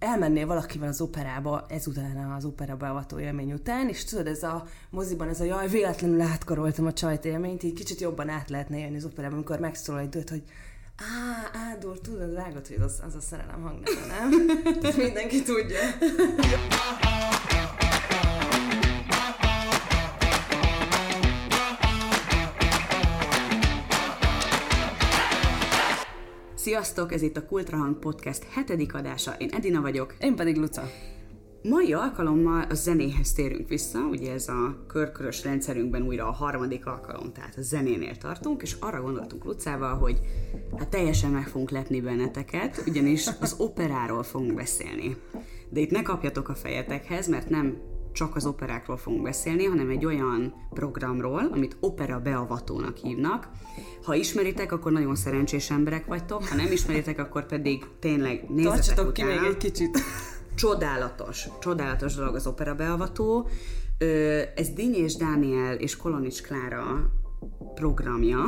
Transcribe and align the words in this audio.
elmennél 0.00 0.46
valakivel 0.46 0.88
az 0.88 1.00
operába 1.00 1.66
ezután 1.68 2.32
az 2.36 2.44
opera 2.44 2.76
beavató 2.76 3.18
élmény 3.18 3.52
után, 3.52 3.88
és 3.88 4.04
tudod, 4.04 4.26
ez 4.26 4.42
a 4.42 4.64
moziban 4.90 5.28
ez 5.28 5.40
a 5.40 5.44
jaj, 5.44 5.68
véletlenül 5.68 6.20
átkaroltam 6.20 6.86
a 6.86 6.92
csajt 6.92 7.24
élményt, 7.24 7.62
így 7.62 7.74
kicsit 7.74 8.00
jobban 8.00 8.28
át 8.28 8.50
lehetne 8.50 8.78
élni 8.78 8.96
az 8.96 9.04
operában, 9.04 9.36
amikor 9.36 9.58
megszólal 9.58 10.00
egy 10.00 10.08
dőt, 10.08 10.30
hogy 10.30 10.42
Á, 10.96 11.50
Ádor, 11.70 12.00
tudod, 12.00 12.34
vágod, 12.34 12.66
hogy 12.66 12.80
az, 12.80 13.00
az 13.06 13.14
a 13.14 13.20
szerelem 13.20 13.62
hangneve, 13.62 14.06
nem? 14.06 14.28
Mindenki 15.04 15.42
tudja. 15.42 15.78
Sziasztok, 26.60 27.12
ez 27.12 27.22
itt 27.22 27.36
a 27.36 27.46
Kultrahang 27.46 27.98
Podcast 27.98 28.44
hetedik 28.44 28.94
adása. 28.94 29.34
Én 29.38 29.48
Edina 29.52 29.80
vagyok. 29.80 30.14
Én 30.20 30.36
pedig 30.36 30.56
Luca. 30.56 30.82
Mai 31.62 31.92
alkalommal 31.92 32.62
a 32.70 32.74
zenéhez 32.74 33.32
térünk 33.32 33.68
vissza, 33.68 33.98
ugye 33.98 34.32
ez 34.32 34.48
a 34.48 34.84
körkörös 34.86 35.44
rendszerünkben 35.44 36.02
újra 36.02 36.26
a 36.26 36.32
harmadik 36.32 36.86
alkalom, 36.86 37.32
tehát 37.32 37.56
a 37.56 37.62
zenénél 37.62 38.16
tartunk, 38.16 38.62
és 38.62 38.76
arra 38.80 39.00
gondoltunk 39.02 39.44
Lucával, 39.44 39.94
hogy 39.94 40.20
hát 40.78 40.88
teljesen 40.88 41.30
meg 41.30 41.48
fogunk 41.48 41.70
lepni 41.70 42.00
benneteket, 42.00 42.82
ugyanis 42.86 43.28
az 43.40 43.54
operáról 43.58 44.22
fogunk 44.22 44.54
beszélni. 44.54 45.16
De 45.68 45.80
itt 45.80 45.90
ne 45.90 46.02
kapjatok 46.02 46.48
a 46.48 46.54
fejetekhez, 46.54 47.28
mert 47.28 47.48
nem 47.48 47.76
csak 48.12 48.36
az 48.36 48.46
operákról 48.46 48.96
fogunk 48.96 49.22
beszélni, 49.22 49.64
hanem 49.64 49.90
egy 49.90 50.04
olyan 50.04 50.54
programról, 50.70 51.48
amit 51.52 51.76
opera 51.80 52.20
beavatónak 52.20 52.96
hívnak. 52.96 53.48
Ha 54.04 54.14
ismeritek, 54.14 54.72
akkor 54.72 54.92
nagyon 54.92 55.14
szerencsés 55.14 55.70
emberek 55.70 56.06
vagytok, 56.06 56.44
ha 56.44 56.54
nem 56.54 56.72
ismeritek, 56.72 57.18
akkor 57.18 57.46
pedig 57.46 57.86
tényleg 57.98 58.44
nézzetek 58.48 58.72
Tartsatok 58.72 59.12
ki 59.12 59.22
még 59.22 59.40
egy 59.48 59.56
kicsit. 59.56 59.98
Csodálatos, 60.54 61.48
csodálatos 61.60 62.14
dolog 62.14 62.34
az 62.34 62.46
opera 62.46 62.74
beavató. 62.74 63.48
Ez 64.54 64.68
Dinny 64.68 64.94
és 64.94 65.16
Dániel 65.16 65.74
és 65.74 65.96
Kolonics 65.96 66.42
Klára 66.42 67.10
programja, 67.74 68.40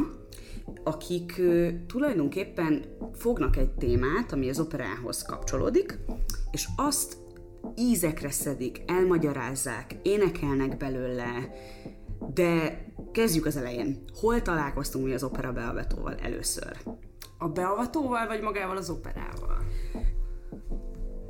akik 0.85 1.41
tulajdonképpen 1.87 2.85
fognak 3.15 3.57
egy 3.57 3.71
témát, 3.71 4.33
ami 4.33 4.49
az 4.49 4.61
operához 4.61 5.23
kapcsolódik, 5.23 5.99
és 6.51 6.69
azt 6.77 7.17
ízekre 7.77 8.31
szedik, 8.31 8.83
elmagyarázzák, 8.87 9.97
énekelnek 10.03 10.77
belőle, 10.77 11.51
de 12.35 12.85
kezdjük 13.13 13.47
az 13.47 13.57
elején. 13.57 14.05
Hol 14.21 14.43
találkoztunk 14.43 15.05
mi 15.05 15.13
az 15.13 15.23
opera 15.23 15.53
beavatóval 15.53 16.15
először? 16.15 16.77
A 17.39 17.49
beavatóval, 17.49 18.27
vagy 18.27 18.41
magával 18.41 18.77
az 18.77 18.91
operával? 18.91 19.59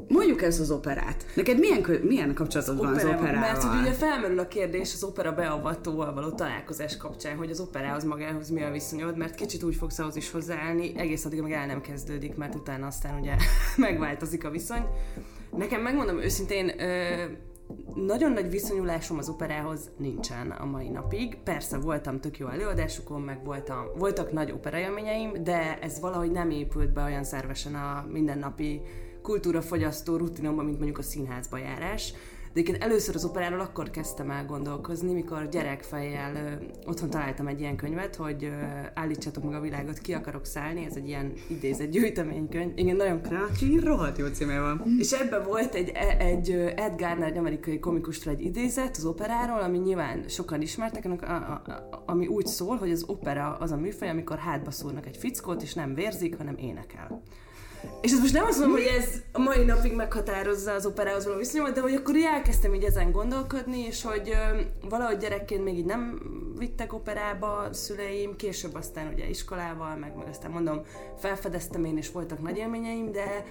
Mondjuk 0.08 0.42
ezt 0.42 0.60
az 0.60 0.70
operát. 0.70 1.26
Neked 1.34 1.58
milyen, 1.58 1.86
milyen 2.02 2.34
kapcsolatod 2.34 2.78
van 2.78 2.94
az 2.94 3.04
Operával? 3.04 3.40
Mert 3.40 3.62
hogy 3.62 3.80
ugye 3.80 3.92
felmerül 3.92 4.38
a 4.38 4.48
kérdés 4.48 4.92
az 4.94 5.02
opera 5.02 5.32
beavatóval 5.32 6.14
való 6.14 6.30
találkozás 6.30 6.96
kapcsán, 6.96 7.36
hogy 7.36 7.50
az 7.50 7.60
operához 7.60 8.04
magához 8.04 8.50
mi 8.50 8.62
a 8.62 8.70
viszonyod, 8.70 9.16
mert 9.16 9.34
kicsit 9.34 9.62
úgy 9.62 9.74
fogsz 9.74 9.98
ahhoz 9.98 10.16
is 10.16 10.30
hozzáállni, 10.30 10.92
egész 10.96 11.24
addig, 11.24 11.40
amíg 11.40 11.52
el 11.52 11.66
nem 11.66 11.80
kezdődik, 11.80 12.36
mert 12.36 12.54
utána 12.54 12.86
aztán 12.86 13.20
ugye 13.20 13.36
megváltozik 13.76 14.44
a 14.44 14.50
viszony. 14.50 14.86
Nekem 15.56 15.82
megmondom 15.82 16.18
őszintén, 16.18 16.80
ö, 16.80 17.24
nagyon 17.94 18.32
nagy 18.32 18.50
viszonyulásom 18.50 19.18
az 19.18 19.28
operához 19.28 19.90
nincsen 19.96 20.50
a 20.50 20.64
mai 20.64 20.88
napig. 20.88 21.38
Persze 21.44 21.78
voltam 21.78 22.20
tök 22.20 22.38
jó 22.38 22.48
előadásokon, 22.48 23.20
meg 23.20 23.44
voltam, 23.44 23.86
voltak 23.98 24.32
nagy 24.32 24.50
operaélményeim, 24.50 25.42
de 25.42 25.78
ez 25.78 26.00
valahogy 26.00 26.30
nem 26.30 26.50
épült 26.50 26.92
be 26.92 27.02
olyan 27.02 27.24
szervesen 27.24 27.74
a 27.74 28.06
mindennapi 28.10 28.80
kultúrafogyasztó 29.22 30.16
rutinomba, 30.16 30.62
mint 30.62 30.76
mondjuk 30.76 30.98
a 30.98 31.02
színházba 31.02 31.58
járás. 31.58 32.14
De 32.52 32.60
egyébként 32.60 32.84
először 32.84 33.14
az 33.14 33.24
operáról 33.24 33.60
akkor 33.60 33.90
kezdtem 33.90 34.30
el 34.30 34.44
gondolkozni, 34.46 35.12
mikor 35.12 35.48
gyerekfejjel 35.48 36.34
ö, 36.34 36.64
otthon 36.90 37.10
találtam 37.10 37.46
egy 37.46 37.60
ilyen 37.60 37.76
könyvet, 37.76 38.16
hogy 38.16 38.44
ö, 38.44 38.50
állítsatok 38.94 39.44
meg 39.44 39.54
a 39.54 39.60
világot, 39.60 39.98
ki 39.98 40.12
akarok 40.12 40.44
szállni, 40.44 40.84
ez 40.84 40.96
egy 40.96 41.08
ilyen 41.08 41.32
idézett 41.48 41.90
gyűjteménykönyv. 41.90 42.72
Igen, 42.74 42.96
nagyon 42.96 43.22
Krácsi, 43.22 43.78
rohadt 43.78 44.18
jó 44.18 44.26
címe 44.26 44.60
van. 44.60 44.82
és 44.98 45.12
ebben 45.12 45.42
volt 45.42 45.74
egy, 45.74 45.90
e- 45.94 46.16
egy 46.18 46.50
Ed 46.76 47.00
Garner, 47.00 47.28
egy 47.28 47.36
amerikai 47.36 47.78
komikustól 47.78 48.32
egy 48.32 48.40
idézet 48.44 48.96
az 48.96 49.04
operáról, 49.04 49.60
ami 49.60 49.78
nyilván 49.78 50.28
sokan 50.28 50.60
ismertek, 50.62 51.04
a, 51.04 51.24
a, 51.24 51.62
a, 51.70 52.02
ami 52.06 52.26
úgy 52.26 52.46
szól, 52.46 52.76
hogy 52.76 52.90
az 52.90 53.04
opera 53.06 53.56
az 53.60 53.70
a 53.70 53.76
műfaj, 53.76 54.08
amikor 54.08 54.38
hátba 54.38 54.70
szúrnak 54.70 55.06
egy 55.06 55.16
fickót, 55.16 55.62
és 55.62 55.74
nem 55.74 55.94
vérzik, 55.94 56.36
hanem 56.36 56.56
énekel. 56.56 57.22
És 58.00 58.12
ez 58.12 58.18
most 58.18 58.32
nem 58.32 58.44
azt 58.44 58.58
mondom, 58.58 58.76
hogy 58.76 58.86
ez 58.86 59.22
a 59.32 59.38
mai 59.38 59.64
napig 59.64 59.92
meghatározza 59.94 60.72
az 60.72 60.86
operához 60.86 61.24
való 61.24 61.38
viszonyomat, 61.38 61.74
de 61.74 61.80
hogy 61.80 61.94
akkor 61.94 62.16
így 62.16 62.24
elkezdtem 62.24 62.74
így 62.74 62.84
ezen 62.84 63.12
gondolkodni, 63.12 63.78
és 63.78 64.02
hogy 64.02 64.28
ö, 64.28 64.60
valahogy 64.88 65.16
gyerekként 65.16 65.64
még 65.64 65.78
így 65.78 65.84
nem 65.84 66.20
vittek 66.58 66.92
operába 66.92 67.68
szüleim, 67.72 68.36
később 68.36 68.74
aztán 68.74 69.12
ugye 69.12 69.28
iskolával, 69.28 69.96
meg, 69.96 70.16
meg 70.16 70.28
aztán 70.28 70.50
mondom, 70.50 70.80
felfedeztem 71.18 71.84
én, 71.84 71.96
és 71.96 72.10
voltak 72.10 72.42
nagy 72.42 72.56
élményeim, 72.56 73.12
de 73.12 73.44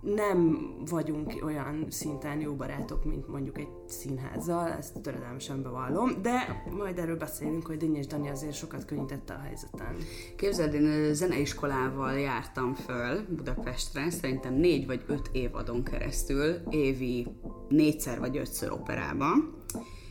nem 0.00 0.68
vagyunk 0.90 1.40
olyan 1.44 1.86
szinten 1.88 2.40
jó 2.40 2.54
barátok, 2.54 3.04
mint 3.04 3.28
mondjuk 3.28 3.58
egy 3.58 3.68
színházzal, 3.86 4.68
ezt 4.68 5.00
töredelmesen 5.00 5.62
bevallom, 5.62 6.22
de 6.22 6.62
majd 6.70 6.98
erről 6.98 7.16
beszélünk, 7.16 7.66
hogy 7.66 7.76
Dinny 7.76 7.94
és 7.94 8.06
Dani 8.06 8.28
azért 8.28 8.54
sokat 8.54 8.84
könnyítette 8.84 9.34
a 9.34 9.38
helyzeten. 9.38 9.96
Képzeld, 10.36 10.74
én 10.74 11.14
zeneiskolával 11.14 12.18
jártam 12.18 12.74
föl 12.74 13.24
Budapestre, 13.36 14.10
szerintem 14.10 14.54
négy 14.54 14.86
vagy 14.86 15.04
öt 15.06 15.28
évadon 15.32 15.84
keresztül, 15.84 16.54
évi 16.70 17.26
négyszer 17.68 18.18
vagy 18.18 18.36
ötször 18.36 18.72
operába, 18.72 19.26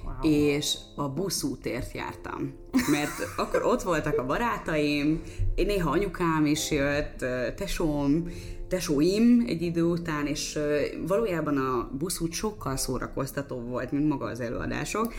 Wow. 0.06 0.32
és 0.32 0.76
a 0.96 1.10
buszútért 1.10 1.94
jártam. 1.94 2.54
Mert 2.92 3.12
akkor 3.38 3.64
ott 3.66 3.82
voltak 3.82 4.18
a 4.18 4.26
barátaim, 4.26 5.22
én 5.56 5.66
néha 5.66 5.90
anyukám 5.90 6.46
is 6.46 6.72
jött, 6.72 7.26
tesóm, 7.56 8.28
tesóim 8.74 9.44
egy 9.48 9.62
idő 9.62 9.84
után, 9.84 10.26
és 10.26 10.60
valójában 11.08 11.58
a 11.58 11.90
buszút 11.98 12.32
sokkal 12.32 12.78
szórakoztatóbb 12.78 13.68
volt, 13.70 13.92
mint 13.92 14.08
maga 14.08 14.26
az 14.26 14.40
előadások. 14.40 15.14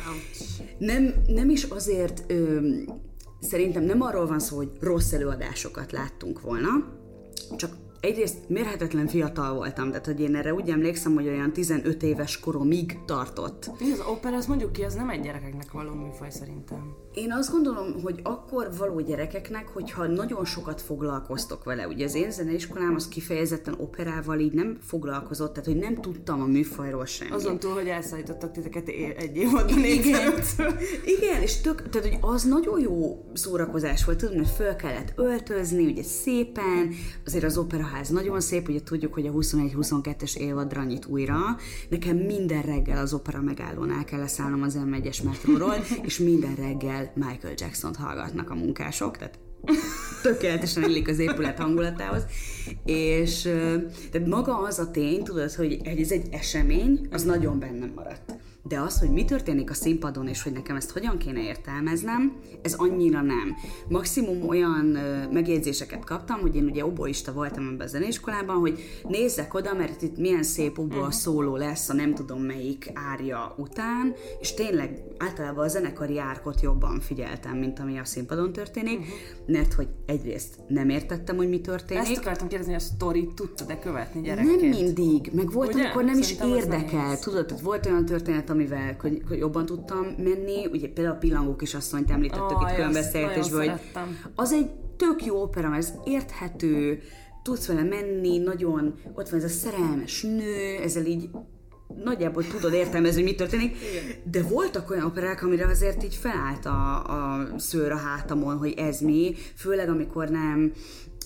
Nem, 0.79 1.15
nem 1.27 1.51
is 1.51 1.63
azért, 1.63 2.33
szerintem 3.41 3.83
nem 3.83 4.01
arról 4.01 4.27
van 4.27 4.39
szó, 4.39 4.57
hogy 4.57 4.71
rossz 4.81 5.13
előadásokat 5.13 5.93
láttunk 5.93 6.41
volna, 6.41 6.69
csak 7.57 7.77
egyrészt 8.01 8.49
mérhetetlen 8.49 9.07
fiatal 9.07 9.55
voltam, 9.55 9.89
tehát 9.89 10.07
hogy 10.07 10.21
én 10.21 10.35
erre 10.35 10.55
úgy 10.55 10.71
emlékszem, 10.71 11.15
hogy 11.15 11.27
olyan 11.27 11.53
15 11.53 12.03
éves 12.03 12.41
koromig 12.41 12.99
tartott. 13.07 13.71
Mi 13.81 13.91
az 13.93 14.01
opera, 14.11 14.37
az 14.37 14.47
mondjuk 14.47 14.73
ki, 14.73 14.83
az 14.83 14.95
nem 14.95 15.09
egy 15.09 15.21
gyerekeknek 15.21 15.73
való 15.73 15.95
műfaj 15.95 16.31
szerintem. 16.31 17.04
Én 17.15 17.33
azt 17.33 17.51
gondolom, 17.51 18.03
hogy 18.03 18.21
akkor 18.23 18.71
való 18.79 19.01
gyerekeknek, 19.01 19.69
hogyha 19.69 20.07
nagyon 20.07 20.45
sokat 20.45 20.81
foglalkoztok 20.81 21.65
vele, 21.65 21.87
ugye 21.87 22.05
az 22.05 22.15
én 22.15 22.31
zeneiskolám 22.31 22.95
az 22.95 23.09
kifejezetten 23.09 23.75
operával 23.79 24.39
így 24.39 24.53
nem 24.53 24.79
foglalkozott, 24.81 25.53
tehát 25.53 25.69
hogy 25.69 25.79
nem 25.79 25.95
tudtam 25.95 26.41
a 26.41 26.47
műfajról 26.47 27.07
semmit. 27.07 27.35
Azon 27.35 27.59
túl, 27.59 27.73
hogy 27.73 27.87
elszállítottak 27.87 28.53
titeket 28.53 28.89
egy 29.19 29.37
évadban 29.37 29.79
Igen, 29.79 30.33
igen, 31.05 31.43
és 31.43 31.61
tök, 31.61 31.89
tehát, 31.89 32.09
hogy 32.09 32.19
az 32.21 32.43
nagyon 32.43 32.81
jó 32.81 33.25
szórakozás 33.33 34.05
volt, 34.05 34.19
tudom, 34.19 34.37
hogy 34.37 34.49
föl 34.57 34.77
kellett 34.77 35.13
öltözni, 35.17 35.85
ugye 35.85 36.03
szépen, 36.03 36.91
azért 37.27 37.45
az 37.45 37.59
operaház 37.59 38.09
nagyon 38.09 38.41
szép, 38.41 38.69
ugye 38.69 38.83
tudjuk, 38.83 39.15
hogy 39.15 39.27
a 39.27 39.33
21-22-es 39.33 40.37
évadra 40.37 40.85
nyit 40.85 41.07
újra. 41.07 41.39
Nekem 41.89 42.17
minden 42.17 42.63
reggel 42.63 42.99
az 42.99 43.15
opera 43.15 43.41
megállónál 43.41 44.05
kell 44.05 44.19
leszállnom 44.19 44.63
az 44.63 44.79
M1-es 44.85 45.23
metróról, 45.25 45.75
és 46.09 46.19
minden 46.19 46.55
reggel 46.55 47.04
Michael 47.15 47.55
Jackson-t 47.57 47.97
hallgatnak 47.97 48.51
a 48.51 48.55
munkások, 48.55 49.17
tehát 49.17 49.39
tökéletesen 50.23 50.83
illik 50.83 51.09
az 51.09 51.19
épület 51.19 51.59
hangulatához, 51.59 52.23
és 52.85 53.43
tehát 54.11 54.27
maga 54.27 54.59
az 54.59 54.79
a 54.79 54.91
tény, 54.91 55.23
tudod, 55.23 55.53
hogy 55.53 55.81
ez 55.85 56.11
egy 56.11 56.27
esemény, 56.31 57.09
az 57.11 57.23
nagyon 57.23 57.59
bennem 57.59 57.93
maradt. 57.95 58.35
De 58.69 58.81
az, 58.81 58.99
hogy 58.99 59.11
mi 59.11 59.25
történik 59.25 59.71
a 59.71 59.75
színpadon, 59.75 60.29
és 60.29 60.43
hogy 60.43 60.53
nekem 60.53 60.77
ezt 60.77 60.91
hogyan 60.91 61.19
kéne 61.19 61.43
értelmeznem, 61.43 62.37
ez 62.63 62.75
annyira 62.75 63.21
nem. 63.21 63.57
Maximum 63.89 64.49
olyan 64.49 64.95
ö, 64.95 65.33
megjegyzéseket 65.33 66.05
kaptam, 66.05 66.41
hogy 66.41 66.57
én 66.57 66.65
ugye 66.65 66.85
oboista 66.85 67.33
voltam 67.33 67.69
ebben 67.69 67.87
a 67.87 67.91
zeneiskolában, 67.91 68.57
hogy 68.57 68.79
nézzek 69.09 69.55
oda, 69.55 69.75
mert 69.75 70.03
itt 70.03 70.19
milyen 70.19 70.43
szép 70.43 70.79
obo 70.79 71.01
a 71.01 71.11
szóló 71.11 71.57
lesz 71.57 71.89
a 71.89 71.95
nem 71.95 72.15
tudom 72.15 72.41
melyik 72.41 72.91
árja 73.13 73.55
után, 73.57 74.15
és 74.41 74.55
tényleg 74.55 75.03
általában 75.19 75.65
a 75.65 75.69
zenekari 75.69 76.19
árkot 76.19 76.61
jobban 76.61 77.01
figyeltem, 77.01 77.57
mint 77.57 77.79
ami 77.79 77.99
a 77.99 78.05
színpadon 78.05 78.53
történik, 78.53 79.07
mert 79.47 79.73
hogy 79.73 79.89
egyrészt 80.07 80.55
nem 80.69 80.89
értettem, 80.89 81.37
hogy 81.37 81.49
mi 81.49 81.61
történik. 81.61 82.03
Ezt 82.03 82.17
akartam 82.17 82.49
kérdezni, 82.49 82.73
hogy 82.73 82.83
a 82.83 82.87
sztorit 82.87 83.35
tudtad-e 83.35 83.79
követni 83.79 84.21
gyerekként? 84.21 84.61
Nem 84.61 84.71
mindig, 84.71 85.31
meg 85.33 85.53
volt, 85.53 85.75
Ugye? 85.75 85.83
amikor 85.83 86.05
nem 86.05 86.19
is 86.19 86.25
Szerintem 86.25 86.51
az 86.51 86.57
érdekel. 86.57 87.19
Tudod, 87.19 87.63
volt 87.63 87.87
olyan 87.87 88.05
történet, 88.05 88.51
amivel 88.55 88.97
hogy, 89.01 89.23
hogy 89.29 89.39
jobban 89.39 89.67
tudtam 89.67 90.07
menni, 90.19 90.67
ugye 90.67 90.89
például 90.89 91.17
a 91.17 91.19
Pillangó 91.19 91.57
kisasszonyt 91.57 92.11
említettük 92.11 92.59
Aj, 92.59 92.71
itt 92.71 92.77
különbeszélgetésből, 92.77 93.69
hogy 93.69 93.81
az 94.35 94.53
egy 94.53 94.71
tök 94.97 95.25
jó 95.25 95.43
opera, 95.43 95.69
mert 95.69 95.83
ez 95.83 95.93
érthető, 96.05 97.01
tudsz 97.43 97.67
vele 97.67 97.83
menni, 97.83 98.39
nagyon, 98.39 98.95
ott 99.15 99.29
van 99.29 99.39
ez 99.41 99.45
a 99.45 99.49
szerelmes 99.49 100.23
nő, 100.23 100.77
ezzel 100.83 101.05
így 101.05 101.29
nagyjából 102.05 102.47
tudod 102.47 102.73
értelmezni, 102.73 103.23
hogy 103.23 103.31
mi 103.31 103.37
történik, 103.37 103.77
de 104.31 104.43
voltak 104.43 104.91
olyan 104.91 105.05
operák, 105.05 105.43
amire 105.43 105.67
azért 105.67 106.05
így 106.05 106.15
felállt 106.15 106.67
a, 106.67 107.05
a 107.05 107.49
szőr 107.59 107.93
a 107.93 107.97
hátamon, 107.97 108.57
hogy 108.57 108.75
ez 108.77 109.01
mi, 109.01 109.35
főleg 109.55 109.89
amikor 109.89 110.29
nem 110.29 110.73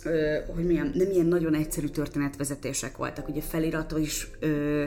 ö, 0.05 0.37
hogy 0.55 0.67
milyen, 0.67 0.93
nem 0.95 1.11
ilyen 1.11 1.27
nagyon 1.27 1.55
egyszerű 1.55 1.87
történetvezetések 1.87 2.97
voltak. 2.97 3.29
Ugye 3.29 3.41
felirató 3.41 3.97
is 3.97 4.31
ö, 4.41 4.85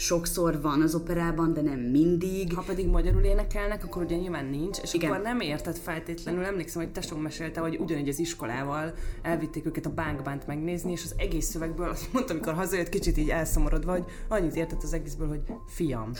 sokszor 0.00 0.60
van 0.60 0.82
az 0.82 0.94
operában, 0.94 1.52
de 1.52 1.60
nem 1.60 1.78
mindig. 1.78 2.54
Ha 2.54 2.62
pedig 2.62 2.86
magyarul 2.86 3.22
énekelnek, 3.22 3.84
akkor 3.84 4.02
ugye 4.02 4.16
nyilván 4.16 4.44
nincs, 4.44 4.78
és 4.82 4.94
Igen. 4.94 5.10
akkor 5.10 5.22
nem 5.22 5.40
érted 5.40 5.76
feltétlenül. 5.76 6.44
Emlékszem, 6.44 6.82
hogy 6.82 6.92
tesóm 6.92 7.20
mesélte, 7.20 7.60
hogy 7.60 7.76
ugyanígy 7.80 8.08
az 8.08 8.18
iskolával 8.18 8.94
elvitték 9.22 9.66
őket 9.66 9.86
a 9.86 9.90
bánkbánt 9.90 10.46
megnézni, 10.46 10.92
és 10.92 11.04
az 11.04 11.14
egész 11.16 11.46
szövegből 11.46 11.88
azt 11.88 12.12
mondta, 12.12 12.32
amikor 12.32 12.54
hazajött, 12.54 12.88
kicsit 12.88 13.16
így 13.16 13.30
elszomorodva, 13.30 13.92
hogy 13.92 14.04
annyit 14.28 14.56
értett 14.56 14.82
az 14.82 14.92
egészből, 14.92 15.28
hogy 15.28 15.42
fiam. 15.66 16.10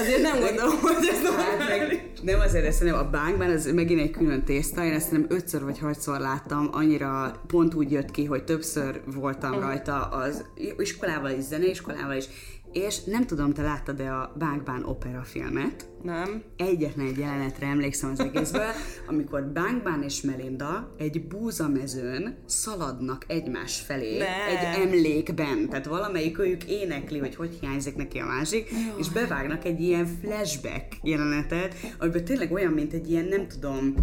Azért 0.00 0.22
nem 0.22 0.40
gondolom, 0.40 0.78
hogy 0.80 1.08
ez 1.10 1.36
hát, 1.36 1.58
meg, 1.58 1.93
Nem 2.24 2.40
azért, 2.40 2.66
ezt 2.66 2.82
nem 2.82 2.94
a 2.94 3.10
bánkban, 3.10 3.50
ez 3.50 3.66
megint 3.66 4.00
egy 4.00 4.10
külön 4.10 4.44
tészta, 4.44 4.84
én 4.84 4.92
ezt 4.92 5.10
nem 5.10 5.26
ötször 5.28 5.64
vagy 5.64 5.78
hatszor 5.78 6.20
láttam, 6.20 6.68
annyira 6.72 7.40
pont 7.46 7.74
úgy 7.74 7.90
jött 7.90 8.10
ki, 8.10 8.24
hogy 8.24 8.44
többször 8.44 9.00
voltam 9.14 9.60
rajta 9.60 10.00
az 10.00 10.44
iskolával 10.76 11.30
is, 11.30 11.42
zeneiskolával 11.44 12.16
is, 12.16 12.24
és 12.74 13.04
nem 13.04 13.26
tudom, 13.26 13.52
te 13.52 13.62
láttad-e 13.62 14.14
a 14.14 14.32
Bánkbán 14.38 14.84
opera 14.84 15.22
filmet? 15.22 15.88
Nem. 16.02 16.42
Egyetlen 16.56 17.06
egy 17.06 17.18
jelenetre 17.18 17.66
emlékszem 17.66 18.10
az 18.10 18.20
egészből, 18.20 18.70
amikor 19.10 19.42
Bánkbán 19.42 20.02
és 20.02 20.20
Melinda 20.20 20.94
egy 20.98 21.26
búzamezőn 21.26 22.38
szaladnak 22.46 23.24
egymás 23.28 23.80
felé 23.80 24.18
ne. 24.18 24.46
egy 24.46 24.80
emlékben. 24.80 25.68
Tehát 25.68 25.86
valamelyik 25.86 26.38
őjük 26.38 26.64
énekli, 26.64 27.18
hogy 27.18 27.34
hogy 27.34 27.58
hiányzik 27.60 27.96
neki 27.96 28.18
a 28.18 28.26
másik, 28.26 28.70
Jó. 28.70 28.98
és 28.98 29.08
bevágnak 29.08 29.64
egy 29.64 29.80
ilyen 29.80 30.06
flashback 30.06 30.96
jelenetet, 31.02 31.74
amiben 31.98 32.24
tényleg 32.24 32.52
olyan, 32.52 32.72
mint 32.72 32.92
egy 32.92 33.10
ilyen, 33.10 33.24
nem 33.24 33.48
tudom, 33.48 33.94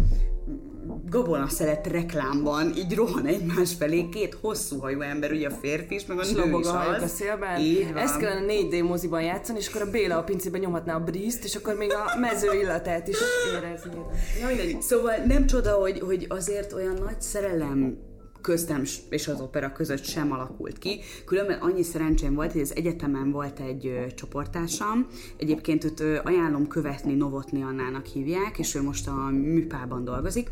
szelet 1.48 1.86
reklámban 1.86 2.72
így 2.76 2.94
rohan 2.94 3.26
egymás 3.26 3.74
felé 3.78 4.08
két 4.08 4.36
hosszú 4.40 4.78
hajú 4.78 5.00
ember, 5.00 5.32
ugye 5.32 5.48
a 5.48 5.50
férfi 5.50 5.94
is, 5.94 6.06
meg 6.06 6.18
a 6.18 6.22
nő 6.22 6.58
is 6.58 6.66
az. 6.66 7.02
a 7.02 7.06
szélben. 7.06 7.60
Így 7.60 7.92
van. 7.92 7.96
Ezt 7.96 8.18
kellene 8.18 8.52
4D 8.52 8.88
moziban 8.88 9.22
játszani, 9.22 9.58
és 9.58 9.68
akkor 9.68 9.82
a 9.82 9.90
Béla 9.90 10.16
a 10.16 10.22
pincében 10.22 10.60
nyomhatná 10.60 10.94
a 10.94 11.00
briszt, 11.00 11.44
és 11.44 11.54
akkor 11.54 11.74
még 11.74 11.92
a 11.92 12.18
mező 12.18 12.48
illatát 12.60 13.08
is 13.08 13.16
érezni. 13.54 13.90
Na 14.74 14.80
Szóval 14.80 15.14
nem 15.26 15.46
csoda, 15.46 15.72
hogy, 15.72 16.00
hogy 16.00 16.26
azért 16.28 16.72
olyan 16.72 16.94
nagy 17.04 17.20
szerelem 17.20 18.10
köztem 18.42 18.82
és 19.08 19.28
az 19.28 19.40
opera 19.40 19.72
között 19.72 20.04
sem 20.04 20.32
alakult 20.32 20.78
ki. 20.78 21.00
Különben 21.24 21.58
annyi 21.58 21.82
szerencsém 21.82 22.34
volt, 22.34 22.52
hogy 22.52 22.60
az 22.60 22.76
egyetemen 22.76 23.30
volt 23.30 23.60
egy 23.60 23.86
ö, 23.86 24.06
csoporttársam, 24.14 25.06
egyébként 25.36 25.84
őt 25.84 26.00
ö, 26.00 26.18
ajánlom 26.24 26.68
követni, 26.68 27.14
Novotni 27.14 27.62
Annának 27.62 28.06
hívják, 28.06 28.58
és 28.58 28.74
ő 28.74 28.82
most 28.82 29.08
a 29.08 29.30
műpában 29.30 30.04
dolgozik, 30.04 30.50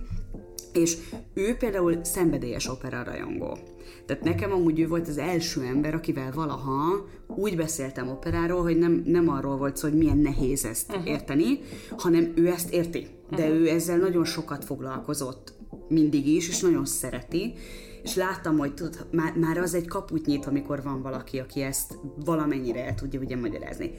és 0.72 0.96
ő 1.34 1.54
például 1.54 2.04
szenvedélyes 2.04 2.68
opera 2.68 3.02
rajongó. 3.02 3.58
Tehát 4.06 4.24
nekem 4.24 4.52
amúgy 4.52 4.80
ő 4.80 4.88
volt 4.88 5.08
az 5.08 5.18
első 5.18 5.62
ember, 5.62 5.94
akivel 5.94 6.32
valaha 6.34 7.08
úgy 7.26 7.56
beszéltem 7.56 8.08
operáról, 8.08 8.62
hogy 8.62 8.78
nem, 8.78 9.02
nem 9.06 9.28
arról 9.28 9.56
volt 9.56 9.76
szó, 9.76 9.88
hogy 9.88 9.98
milyen 9.98 10.18
nehéz 10.18 10.64
ezt 10.64 10.90
uh-huh. 10.90 11.08
érteni, 11.08 11.60
hanem 11.96 12.32
ő 12.34 12.46
ezt 12.46 12.72
érti. 12.72 13.06
De 13.30 13.42
uh-huh. 13.42 13.60
ő 13.60 13.68
ezzel 13.68 13.98
nagyon 13.98 14.24
sokat 14.24 14.64
foglalkozott 14.64 15.52
mindig 15.88 16.26
is, 16.26 16.48
és 16.48 16.60
nagyon 16.60 16.84
szereti, 16.84 17.54
és 18.02 18.14
láttam, 18.14 18.58
hogy 18.58 18.74
tud, 18.74 19.06
már, 19.12 19.36
már 19.36 19.58
az 19.58 19.74
egy 19.74 19.86
kaput 19.86 20.26
nyit, 20.26 20.46
amikor 20.46 20.82
van 20.82 21.02
valaki, 21.02 21.38
aki 21.38 21.62
ezt 21.62 21.98
valamennyire 22.24 22.86
el 22.86 22.94
tudja 22.94 23.20
ugye 23.20 23.36
magyarázni. 23.36 23.90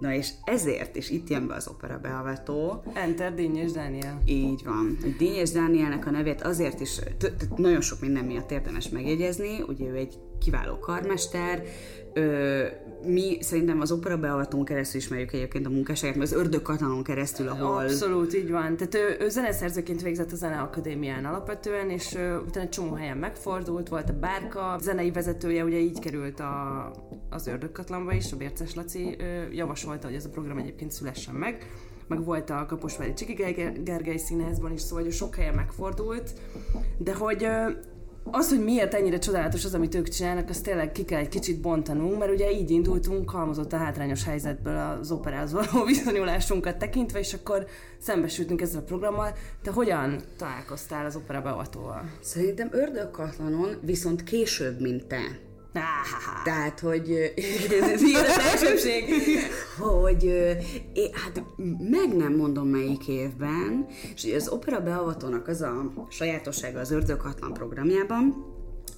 Na 0.00 0.12
és 0.12 0.30
ezért 0.44 0.96
is 0.96 1.10
itt 1.10 1.28
jön 1.28 1.46
be 1.46 1.54
az 1.54 1.68
opera 1.68 1.98
beavató. 1.98 2.82
Enter 2.94 3.34
Dínyes 3.34 3.72
Dániel. 3.72 4.22
Így 4.24 4.62
van. 4.64 4.98
Dínyes 5.18 5.50
Dánielnek 5.50 6.06
a 6.06 6.10
nevét 6.10 6.42
azért 6.42 6.80
is 6.80 7.00
nagyon 7.56 7.80
sok 7.80 8.00
minden 8.00 8.24
miatt 8.24 8.50
érdemes 8.50 8.88
megjegyezni, 8.88 9.62
ugye 9.68 9.88
ő 9.88 9.94
egy 9.94 10.18
kiváló 10.38 10.78
karmester, 10.78 11.62
Ö, 12.12 12.66
mi 13.06 13.38
szerintem 13.40 13.80
az 13.80 13.92
opera 13.92 14.18
beavatón 14.18 14.64
keresztül 14.64 15.00
ismerjük 15.00 15.32
egyébként 15.32 15.66
a 15.66 15.70
munkásságát, 15.70 16.16
mert 16.16 16.30
az 16.30 16.36
ördög 16.38 16.62
katanon 16.62 17.02
keresztül, 17.02 17.48
ahol... 17.48 17.82
Abszolút, 17.82 18.34
így 18.34 18.50
van. 18.50 18.76
Tehát 18.76 18.94
ő, 18.94 19.24
ő 19.24 19.28
zeneszerzőként 19.28 20.02
végzett 20.02 20.32
a 20.32 20.36
Zeneakadémián 20.36 21.24
alapvetően, 21.24 21.90
és 21.90 22.14
ő, 22.14 22.38
utána 22.46 22.64
egy 22.64 22.70
csomó 22.70 22.94
helyen 22.94 23.16
megfordult, 23.16 23.88
volt 23.88 24.08
a 24.08 24.18
Bárka, 24.18 24.76
zenei 24.80 25.10
vezetője, 25.10 25.64
ugye 25.64 25.78
így 25.78 25.98
került 25.98 26.40
a, 26.40 26.90
az 27.30 27.46
ördögkatlanba 27.46 28.12
is, 28.12 28.32
a 28.32 28.36
Bérces 28.36 28.74
Laci 28.74 29.16
ő, 29.18 29.52
javasolta, 29.52 30.06
hogy 30.06 30.16
ez 30.16 30.24
a 30.24 30.30
program 30.30 30.58
egyébként 30.58 30.92
szülessen 30.92 31.34
meg 31.34 31.66
meg 32.10 32.24
volt 32.24 32.50
a 32.50 32.66
Kaposvári 32.68 33.12
Csiki 33.12 33.32
Gergely 33.84 34.16
színházban 34.16 34.72
is, 34.72 34.80
szóval 34.80 35.04
hogy 35.04 35.12
sok 35.12 35.34
helyen 35.34 35.54
megfordult, 35.54 36.32
de 36.98 37.14
hogy 37.14 37.46
az, 38.24 38.48
hogy 38.48 38.64
miért 38.64 38.94
ennyire 38.94 39.18
csodálatos 39.18 39.64
az, 39.64 39.74
amit 39.74 39.94
ők 39.94 40.08
csinálnak, 40.08 40.48
azt 40.48 40.64
tényleg 40.64 40.92
ki 40.92 41.04
kell 41.04 41.18
egy 41.18 41.28
kicsit 41.28 41.60
bontanunk, 41.60 42.18
mert 42.18 42.32
ugye 42.32 42.50
így 42.50 42.70
indultunk, 42.70 43.30
halmozott 43.30 43.72
a 43.72 43.76
hátrányos 43.76 44.24
helyzetből 44.24 44.76
az 44.76 45.10
operához 45.10 45.52
való 45.52 45.84
viszonyulásunkat 45.86 46.76
tekintve, 46.76 47.18
és 47.18 47.34
akkor 47.34 47.66
szembesültünk 47.98 48.60
ezzel 48.60 48.80
a 48.80 48.84
programmal. 48.84 49.34
Te 49.62 49.70
hogyan 49.70 50.20
találkoztál 50.36 51.06
az 51.06 51.16
opera 51.16 51.42
beavatóval? 51.42 52.10
Szerintem 52.20 52.68
ördögkatlanon, 52.70 53.76
viszont 53.80 54.22
később, 54.22 54.80
mint 54.80 55.06
te. 55.06 55.48
Ah, 55.72 56.42
Tehát, 56.44 56.80
hogy 56.80 57.10
ez 57.92 58.02
ilyen 58.02 58.24
az 58.24 58.38
elsőség, 58.38 59.04
hogy 59.78 60.24
é, 60.94 61.10
hát 61.12 61.44
meg 61.90 62.16
nem 62.16 62.36
mondom 62.36 62.68
melyik 62.68 63.08
évben, 63.08 63.86
és 64.14 64.32
az 64.34 64.48
opera 64.48 64.80
beavatónak 64.80 65.48
az 65.48 65.60
a 65.60 65.92
sajátossága 66.08 66.78
az 66.78 66.90
Ördöghatlan 66.90 67.52
programjában, 67.52 68.44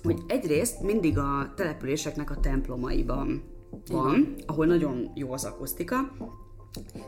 hogy 0.03 0.19
egyrészt 0.27 0.83
mindig 0.83 1.19
a 1.19 1.53
településeknek 1.57 2.31
a 2.31 2.41
templomaiban 2.41 3.43
van, 3.91 4.35
ahol 4.47 4.67
nagyon 4.67 5.11
jó 5.15 5.33
az 5.33 5.45
akusztika, 5.45 6.13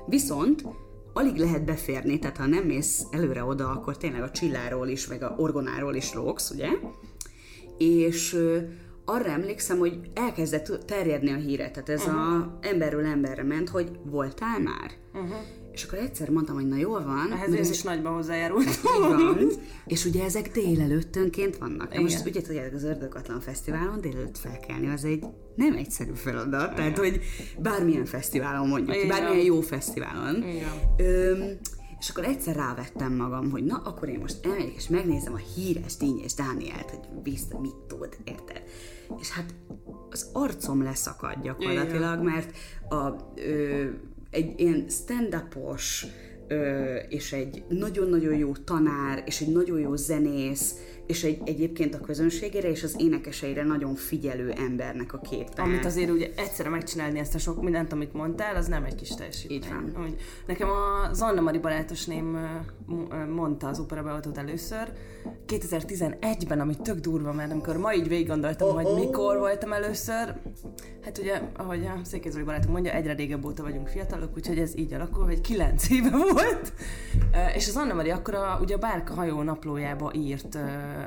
viszont 0.07 0.65
alig 1.13 1.37
lehet 1.37 1.65
beférni, 1.65 2.19
tehát 2.19 2.37
ha 2.37 2.47
nem 2.47 2.65
mész 2.65 3.07
előre 3.11 3.45
oda, 3.45 3.71
akkor 3.71 3.97
tényleg 3.97 4.23
a 4.23 4.31
csilláról 4.31 4.89
is, 4.89 5.07
meg 5.07 5.23
a 5.23 5.35
orgonáról 5.37 5.95
is 5.95 6.15
lógsz, 6.15 6.51
ugye? 6.51 6.69
És 7.79 8.39
arra 9.05 9.31
emlékszem, 9.31 9.79
hogy 9.79 9.99
elkezdett 10.15 10.85
terjedni 10.87 11.31
a 11.31 11.37
híre, 11.37 11.71
tehát 11.71 11.89
ez 11.89 12.01
uh-huh. 12.01 12.21
a 12.21 12.59
emberről 12.61 13.05
emberre 13.05 13.43
ment, 13.43 13.69
hogy 13.69 13.91
voltál 14.05 14.61
már? 14.61 14.91
Uh-huh. 15.13 15.37
És 15.73 15.85
akkor 15.85 15.99
egyszer 15.99 16.31
mondtam, 16.31 16.55
hogy 16.55 16.69
na 16.69 16.77
jól 16.77 17.05
van. 17.05 17.33
Ehhez 17.33 17.53
én 17.53 17.59
ez 17.59 17.71
is 17.71 17.83
nagyban 17.83 18.13
hozzájárult. 18.13 18.81
Van. 18.99 19.51
És 19.87 20.05
ugye 20.05 20.25
ezek 20.25 20.53
délelőttönként 20.53 21.57
vannak. 21.57 21.91
Igen. 21.91 22.03
Most 22.03 22.27
ugye 22.27 22.41
tudjátok, 22.41 22.75
az 22.75 22.85
Ördögatlan 22.85 23.41
Fesztiválon 23.41 24.01
délelőtt 24.01 24.39
felkelni, 24.39 24.89
az 24.89 25.05
egy 25.05 25.25
nem 25.55 25.77
egyszerű 25.77 26.13
feladat. 26.15 26.63
Igen. 26.63 26.75
Tehát, 26.75 26.99
hogy 26.99 27.21
bármilyen 27.59 28.05
fesztiválon 28.05 28.69
mondjuk, 28.69 28.97
Igen. 28.97 29.09
bármilyen 29.09 29.45
jó 29.45 29.61
fesztiválon. 29.61 30.37
Igen. 30.37 30.69
Öm, 30.97 31.59
és 31.99 32.11
akkor 32.11 32.25
egyszer 32.25 32.57
rávettem 32.57 33.13
magam, 33.13 33.51
hogy 33.51 33.65
na, 33.65 33.77
akkor 33.85 34.09
én 34.09 34.19
most 34.19 34.47
elmegyek, 34.47 34.75
és 34.75 34.89
megnézem 34.89 35.33
a 35.33 35.41
híres 35.55 35.97
Dínyes 35.97 36.35
Dánielt, 36.35 36.91
hogy 36.91 37.23
biztos 37.23 37.61
mit 37.61 37.77
tud, 37.89 38.17
érted? 38.25 38.63
És 39.21 39.31
hát 39.31 39.55
az 40.11 40.31
arcom 40.33 40.83
leszakad 40.83 41.43
gyakorlatilag, 41.43 42.23
mert 42.23 42.57
a, 42.89 43.11
ö, 43.35 43.85
egy 44.31 44.61
ilyen 44.61 44.87
stand-upos, 44.89 46.07
és 47.09 47.33
egy 47.33 47.65
nagyon-nagyon 47.69 48.35
jó 48.35 48.53
tanár, 48.53 49.23
és 49.27 49.41
egy 49.41 49.53
nagyon 49.53 49.81
jó 49.81 49.97
zenész, 49.97 50.75
és 51.07 51.25
egy, 51.25 51.41
egyébként 51.45 51.95
a 51.95 52.01
közönségére 52.01 52.71
és 52.71 52.83
az 52.83 52.95
énekeseire 52.99 53.63
nagyon 53.63 53.95
figyelő 53.95 54.51
embernek 54.51 55.13
a 55.13 55.19
két 55.19 55.53
Amit 55.57 55.85
azért 55.85 56.11
ugye 56.11 56.31
egyszerre 56.37 56.69
megcsinálni 56.69 57.19
ezt 57.19 57.35
a 57.35 57.39
sok 57.39 57.63
mindent, 57.63 57.93
amit 57.93 58.13
mondtál, 58.13 58.57
az 58.57 58.67
nem 58.67 58.85
egy 58.85 58.95
kis 58.95 59.09
teljesítmény. 59.09 59.59
Így 59.59 59.69
van. 59.69 60.05
Úgy, 60.05 60.17
nekem 60.47 60.69
a 60.69 61.13
Zanna 61.13 61.41
Mari 61.41 61.59
barátosném 61.59 62.39
mondta 63.35 63.69
az 63.69 63.79
operabeautót 63.79 64.39
először, 64.39 64.93
2011-ben, 65.47 66.61
ami 66.61 66.77
tök 66.77 66.99
durva, 66.99 67.33
mert 67.33 67.53
amikor 67.53 67.77
ma 67.77 67.95
így 67.95 68.09
végig 68.09 68.27
gondoltam, 68.27 68.69
oh, 68.69 68.83
hogy 68.83 69.05
mikor 69.05 69.39
voltam 69.39 69.73
először, 69.73 70.35
hát 71.05 71.19
ugye, 71.19 71.41
ahogy 71.57 71.87
a 71.87 72.05
Székézoli 72.05 72.45
barátunk 72.45 72.73
mondja, 72.73 72.93
egyre 72.93 73.15
régebb 73.15 73.45
óta 73.45 73.63
vagyunk 73.63 73.89
fiatalok, 73.89 74.37
úgyhogy 74.37 74.59
ez 74.59 74.79
így 74.79 74.95
alakul, 74.95 75.25
hogy 75.25 75.41
9 75.41 75.91
éve 75.91 76.11
volt. 76.11 76.73
És 77.55 77.69
az 77.69 77.77
Anna 77.77 77.95
Mari 77.95 78.11
akkor 78.11 78.35
a, 78.35 78.59
ugye 78.61 78.75
a 78.75 78.79
Bárka 78.79 79.15
hajó 79.15 79.43
naplójába 79.43 80.13
írt 80.15 80.59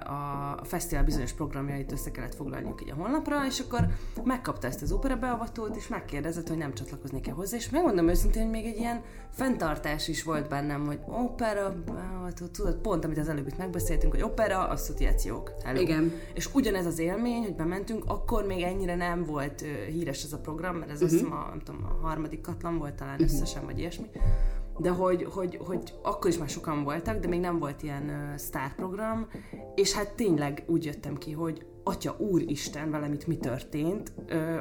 a 0.06 0.60
fesztivál 0.64 1.04
bizonyos 1.04 1.32
programjait 1.34 1.92
össze 1.92 2.12
kellett 2.12 2.36
foglalniuk 2.36 2.82
így 2.82 2.90
a 2.90 2.96
honlapra, 2.96 3.46
és 3.46 3.60
akkor 3.60 3.88
megkapta 4.24 4.68
ezt 4.68 4.82
az 4.82 4.92
opera 4.92 5.16
beavatót, 5.16 5.76
és 5.76 5.88
megkérdezett, 5.88 6.48
hogy 6.48 6.58
nem 6.58 6.74
csatlakoznék-e 6.74 7.32
hozzá, 7.32 7.58
és 7.58 7.70
megmondom 7.70 8.08
őszintén, 8.08 8.42
hogy 8.42 8.52
még 8.52 8.66
egy 8.66 8.78
ilyen 8.78 9.02
fenntartás 9.30 10.08
is 10.08 10.24
volt 10.24 10.50
bennem, 10.50 10.86
hogy 10.86 11.00
opera 11.06 11.76
beavató, 11.86 12.46
tudod, 12.46 12.76
pont 12.76 13.06
amit 13.06 13.18
az 13.18 13.30
előbb 13.30 13.48
itt 13.48 13.58
megbeszéltünk, 13.58 14.14
hogy 14.14 14.22
opera, 14.22 14.68
asszociációk. 14.68 15.52
Hello. 15.64 15.82
Igen. 15.82 16.12
És 16.34 16.54
ugyanez 16.54 16.86
az 16.86 17.00
élmény, 17.00 17.44
hogy 17.44 17.56
bementünk, 17.56 18.04
akkor 18.08 18.46
még 18.46 18.62
ennyire 18.62 18.96
nem 18.96 19.24
volt 19.24 19.66
híres 19.92 20.24
ez 20.24 20.34
a 20.34 20.40
program, 20.40 20.76
mert 20.76 20.92
ez 20.92 21.02
uh-huh. 21.02 21.14
azt 21.14 21.24
hiszem 21.24 21.38
a, 21.38 21.50
nem 21.50 21.60
tudom, 21.60 21.84
a 21.84 22.08
harmadik 22.08 22.42
katlan 22.42 22.78
volt 22.78 22.94
talán 22.94 23.14
uh-huh. 23.14 23.30
összesen, 23.30 23.66
vagy 23.66 23.80
ilyesmi 23.80 24.10
de 24.78 24.90
hogy, 24.90 25.24
hogy, 25.24 25.60
hogy 25.66 25.94
akkor 26.02 26.30
is 26.30 26.38
már 26.38 26.50
sokan 26.50 26.84
voltak, 26.84 27.20
de 27.20 27.28
még 27.28 27.40
nem 27.40 27.60
volt 27.60 27.84
ilyen 27.84 28.04
uh, 28.04 28.38
sztárprogram, 28.38 29.28
és 29.76 29.94
hát 29.94 30.12
tényleg 30.16 30.64
úgy 30.68 30.86
jöttem 30.86 31.18
ki, 31.18 31.32
hogy 31.32 31.66
Atya 31.84 32.16
Úristen, 32.18 32.92
velem 32.92 33.14
itt 33.14 33.28
mi 33.28 33.38
történt, 33.38 34.14
uh, 34.30 34.60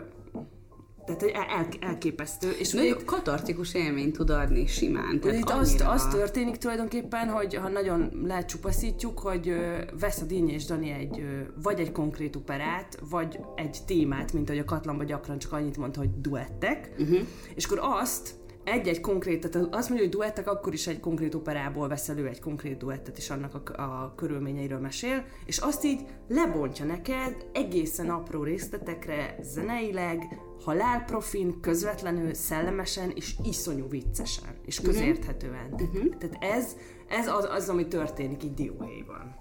tehát 1.07 1.23
el, 1.23 1.69
elképesztő. 1.81 2.51
És 2.51 2.73
Nagyon 2.73 2.99
itt, 2.99 3.05
katartikus 3.05 3.75
élményt 3.75 4.17
tud 4.17 4.31
adni 4.31 4.67
simán. 4.67 5.21
Tehát 5.21 5.39
itt 5.39 5.51
azt, 5.51 5.81
az 5.81 6.07
történik 6.07 6.57
tulajdonképpen, 6.57 7.29
hogy 7.29 7.55
ha 7.55 7.69
nagyon 7.69 8.11
lecsupaszítjuk, 8.25 9.19
hogy 9.19 9.53
vesz 10.01 10.21
a 10.21 10.25
Dínyi 10.25 10.53
és 10.53 10.65
Dani 10.65 10.91
egy, 10.91 11.25
vagy 11.63 11.81
egy 11.81 11.93
konkrét 11.93 12.37
operát, 12.37 12.99
vagy 13.11 13.39
egy 13.55 13.79
témát, 13.87 14.33
mint 14.33 14.49
ahogy 14.49 14.61
a 14.61 14.65
Katlanba 14.65 15.05
gyakran 15.05 15.39
csak 15.39 15.53
annyit 15.53 15.77
mondta, 15.77 15.99
hogy 15.99 16.21
duettek, 16.21 16.91
uh-huh. 16.99 17.19
és 17.55 17.65
akkor 17.65 17.79
azt 17.83 18.35
egy-egy 18.67 19.01
konkrét, 19.01 19.51
tehát 19.51 19.75
azt 19.75 19.89
mondja, 19.89 20.07
hogy 20.07 20.17
duettek, 20.17 20.49
akkor 20.49 20.73
is 20.73 20.87
egy 20.87 21.01
konkrét 21.01 21.35
operából 21.35 21.89
vesz 21.89 22.09
elő 22.09 22.27
egy 22.27 22.41
konkrét 22.41 22.77
duettet, 22.77 23.17
és 23.17 23.31
annak 23.31 23.55
a, 23.55 23.83
a 23.83 24.13
körülményeiről 24.17 24.79
mesél, 24.79 25.25
és 25.45 25.59
azt 25.59 25.85
így 25.85 26.01
lebontja 26.29 26.85
neked 26.85 27.47
egészen 27.53 28.11
apró 28.11 28.43
részletekre, 28.43 29.37
zeneileg, 29.43 30.41
halálprofin, 30.65 31.61
közvetlenül, 31.61 32.35
szellemesen, 32.35 33.11
és 33.15 33.35
iszonyú 33.45 33.89
viccesen, 33.89 34.57
és 34.65 34.81
mhm. 34.81 34.89
közérthetően. 34.89 35.73
Uh-huh. 35.73 36.17
Tehát 36.19 36.37
ez, 36.41 36.77
ez 37.09 37.27
az, 37.29 37.49
az, 37.51 37.69
ami 37.69 37.89
történik 37.89 38.45
így 38.45 38.55
dióhéjban. 38.55 39.35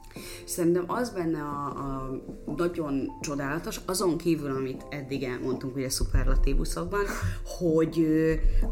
Szerintem 0.45 0.83
az 0.87 1.09
benne 1.09 1.41
a, 1.41 1.65
a 1.65 2.11
nagyon 2.57 3.11
csodálatos, 3.21 3.81
azon 3.85 4.17
kívül, 4.17 4.51
amit 4.51 4.85
eddig 4.89 5.23
elmondtunk 5.23 5.75
ugye 5.75 5.89
szuperlatívuszokban, 5.89 7.05
hogy 7.59 8.07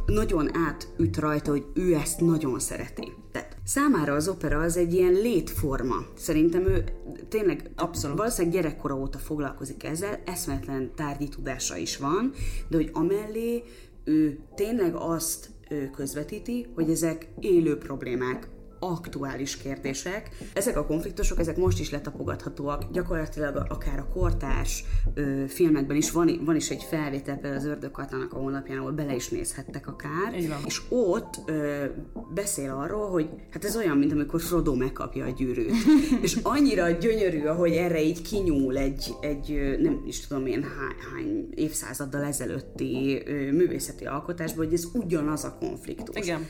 nagyon 0.06 0.56
átüt 0.56 1.18
rajta, 1.18 1.52
hogy 1.52 1.66
ő 1.74 1.94
ezt 1.94 2.22
nagyon 2.22 2.60
szereti. 2.60 3.12
Tehát 3.32 3.58
számára 3.64 4.14
az 4.14 4.28
opera 4.28 4.60
az 4.60 4.78
egy 4.78 4.94
ilyen 4.94 5.14
létforma. 5.14 5.96
Szerintem 6.16 6.66
ő 6.66 6.84
tényleg 7.30 7.72
Abszolút. 7.76 8.18
valószínűleg 8.18 8.56
gyerekkora 8.56 8.96
óta 8.96 9.18
foglalkozik 9.18 9.84
ezzel, 9.84 10.22
eszmetlen 10.26 10.92
tárgyi 10.96 11.28
tudása 11.28 11.78
is 11.78 11.98
van, 11.98 12.32
de 12.68 12.78
hogy 12.78 12.90
amellé 12.94 13.64
ő 14.04 14.40
tényleg 14.56 14.96
azt 14.96 15.50
közvetíti, 15.96 16.68
hogy 16.76 16.90
ezek 16.90 17.28
élő 17.40 17.78
problémák, 17.78 18.48
aktuális 18.92 19.58
kérdések. 19.58 20.30
Ezek 20.54 20.78
a 20.78 20.86
konfliktusok, 20.86 21.40
ezek 21.40 21.58
most 21.58 21.80
is 21.80 21.92
letapogathatóak, 21.92 22.92
gyakorlatilag 22.92 23.66
akár 23.70 24.00
a 24.00 24.08
kortárs 24.14 24.84
ö, 25.14 25.44
filmekben 25.48 25.98
is 25.98 26.12
van, 26.12 26.42
van 26.46 26.56
is 26.56 26.70
egy 26.70 26.84
felvétel 26.84 27.36
például 27.38 27.62
az 27.62 27.66
Ördögkatlanak 27.66 28.34
a 28.34 28.38
honlapján, 28.38 28.78
ahol 28.78 28.92
bele 28.92 29.16
is 29.16 29.30
nézhettek 29.30 29.88
akár, 29.88 30.34
és 30.66 30.82
ott 30.90 31.40
ö, 31.46 31.86
beszél 32.34 32.72
arról, 32.72 33.10
hogy 33.10 33.30
hát 33.50 33.66
ez 33.66 33.76
olyan, 33.76 33.98
mint 33.98 34.12
amikor 34.12 34.42
Frodo 34.42 34.76
megkapja 34.76 35.26
a 35.26 35.30
gyűrűt. 35.30 35.74
és 36.22 36.38
annyira 36.44 36.90
gyönyörű, 36.90 37.46
ahogy 37.46 37.72
erre 37.72 38.02
így 38.02 38.22
kinyúl 38.22 38.78
egy, 38.78 39.14
egy 39.22 39.78
nem 39.80 40.04
is 40.06 40.28
tudom 40.28 40.46
én 40.46 40.64
hány, 40.64 40.96
hány 41.14 41.50
évszázaddal 41.56 42.24
ezelőtti 42.24 43.22
ö, 43.26 43.52
művészeti 43.52 44.06
alkotásban, 44.06 44.66
hogy 44.66 44.74
ez 44.74 44.88
ugyanaz 44.94 45.44
a 45.44 45.58
konfliktus. 45.60 46.16
Igen 46.26 46.46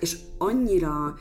és 0.00 0.16
annyira, 0.38 1.18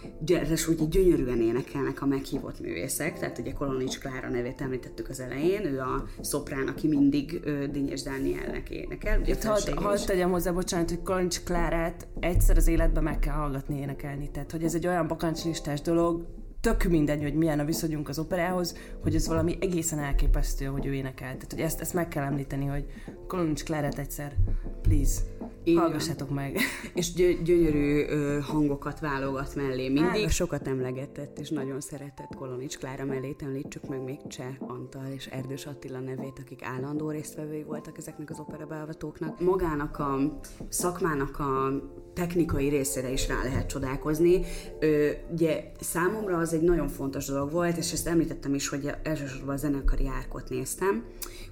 hogy 0.66 0.88
gyönyörűen 0.90 1.42
énekelnek 1.42 2.02
a 2.02 2.06
meghívott 2.06 2.60
művészek, 2.60 3.20
tehát 3.20 3.38
ugye 3.38 3.52
Kolonics 3.52 4.00
Klára 4.00 4.30
nevét 4.30 4.62
említettük 4.62 5.10
az 5.10 5.20
elején, 5.20 5.66
ő 5.66 5.80
a 5.80 6.06
szoprán, 6.22 6.68
aki 6.68 6.88
mindig 6.88 7.42
uh, 7.46 7.64
Dinnyes 7.64 8.02
Dánielnek 8.02 8.70
énekel. 8.70 9.20
Ugye 9.20 9.36
hadd 9.44 9.74
had 9.76 10.06
tegyem 10.06 10.32
hozzá, 10.32 10.52
bocsánat, 10.52 10.90
hogy 10.90 11.02
Kolonics 11.02 11.42
Klárát 11.42 12.08
egyszer 12.20 12.58
az 12.58 12.68
életben 12.68 13.04
meg 13.04 13.20
kell 13.20 13.34
hallgatni 13.34 13.80
énekelni, 13.80 14.32
tehát 14.32 14.52
hogy 14.52 14.64
ez 14.64 14.76
egy 14.76 14.88
olyan 14.88 15.08
bakancslistás 15.08 15.82
dolog, 15.82 16.26
tök 16.64 16.84
mindegy, 16.84 17.22
hogy 17.22 17.34
milyen 17.34 17.60
a 17.60 17.66
viszonyunk 17.66 18.10
az 18.10 18.20
operához, 18.20 18.78
hogy 19.02 19.16
ez 19.16 19.28
valami 19.28 19.58
egészen 19.62 20.00
elképesztő, 20.00 20.66
hogy 20.66 20.86
ő 20.86 20.94
énekel. 20.94 21.28
Tehát, 21.28 21.52
hogy 21.52 21.62
ezt, 21.62 21.82
ezt 21.82 21.94
meg 21.94 22.08
kell 22.08 22.24
említeni, 22.24 22.66
hogy 22.66 22.86
Kolonics 23.28 23.64
Klárát 23.64 24.00
egyszer, 24.00 24.36
please. 24.82 25.22
Így 25.64 25.78
Hallgassátok 25.78 26.30
meg. 26.30 26.58
És 26.94 27.14
gy- 27.14 27.42
gyönyörű 27.42 28.06
ö, 28.08 28.40
hangokat 28.42 29.00
válogat 29.00 29.56
mellé. 29.56 29.90
Mindig 29.90 30.24
Á, 30.24 30.28
sokat 30.28 30.68
emlegetett, 30.68 31.40
és 31.40 31.50
nagyon 31.50 31.80
szeretett 31.82 32.36
Kolonics 32.36 32.78
Klára 32.78 33.06
mellé. 33.06 33.36
Említsük 33.40 33.88
meg 33.88 34.04
még 34.04 34.18
Cseh 34.28 34.56
Antal 34.60 35.12
és 35.16 35.26
Erdős 35.26 35.66
Attila 35.66 36.00
nevét, 36.00 36.40
akik 36.40 36.64
állandó 36.64 37.10
résztvevői 37.10 37.64
voltak 37.64 37.98
ezeknek 37.98 38.30
az 38.30 38.40
operabeavatóknak. 38.40 39.42
Magának 39.42 40.00
a 40.00 40.40
szakmának 40.70 41.40
a 41.40 41.72
technikai 42.14 42.68
részére 42.70 43.12
is 43.12 43.28
rá 43.28 43.44
lehet 43.44 43.68
csodálkozni. 43.68 44.42
Ö, 44.80 45.10
ugye 45.32 45.72
számomra 45.80 46.38
az 46.38 46.54
egy 46.54 46.62
nagyon 46.62 46.88
fontos 46.88 47.26
dolog 47.26 47.52
volt, 47.52 47.78
és 47.78 47.92
ezt 47.92 48.08
említettem 48.08 48.54
is, 48.54 48.68
hogy 48.68 48.90
elsősorban 49.04 49.54
a 49.54 49.58
zenekari 49.58 50.08
árkot 50.08 50.50
néztem, 50.50 51.04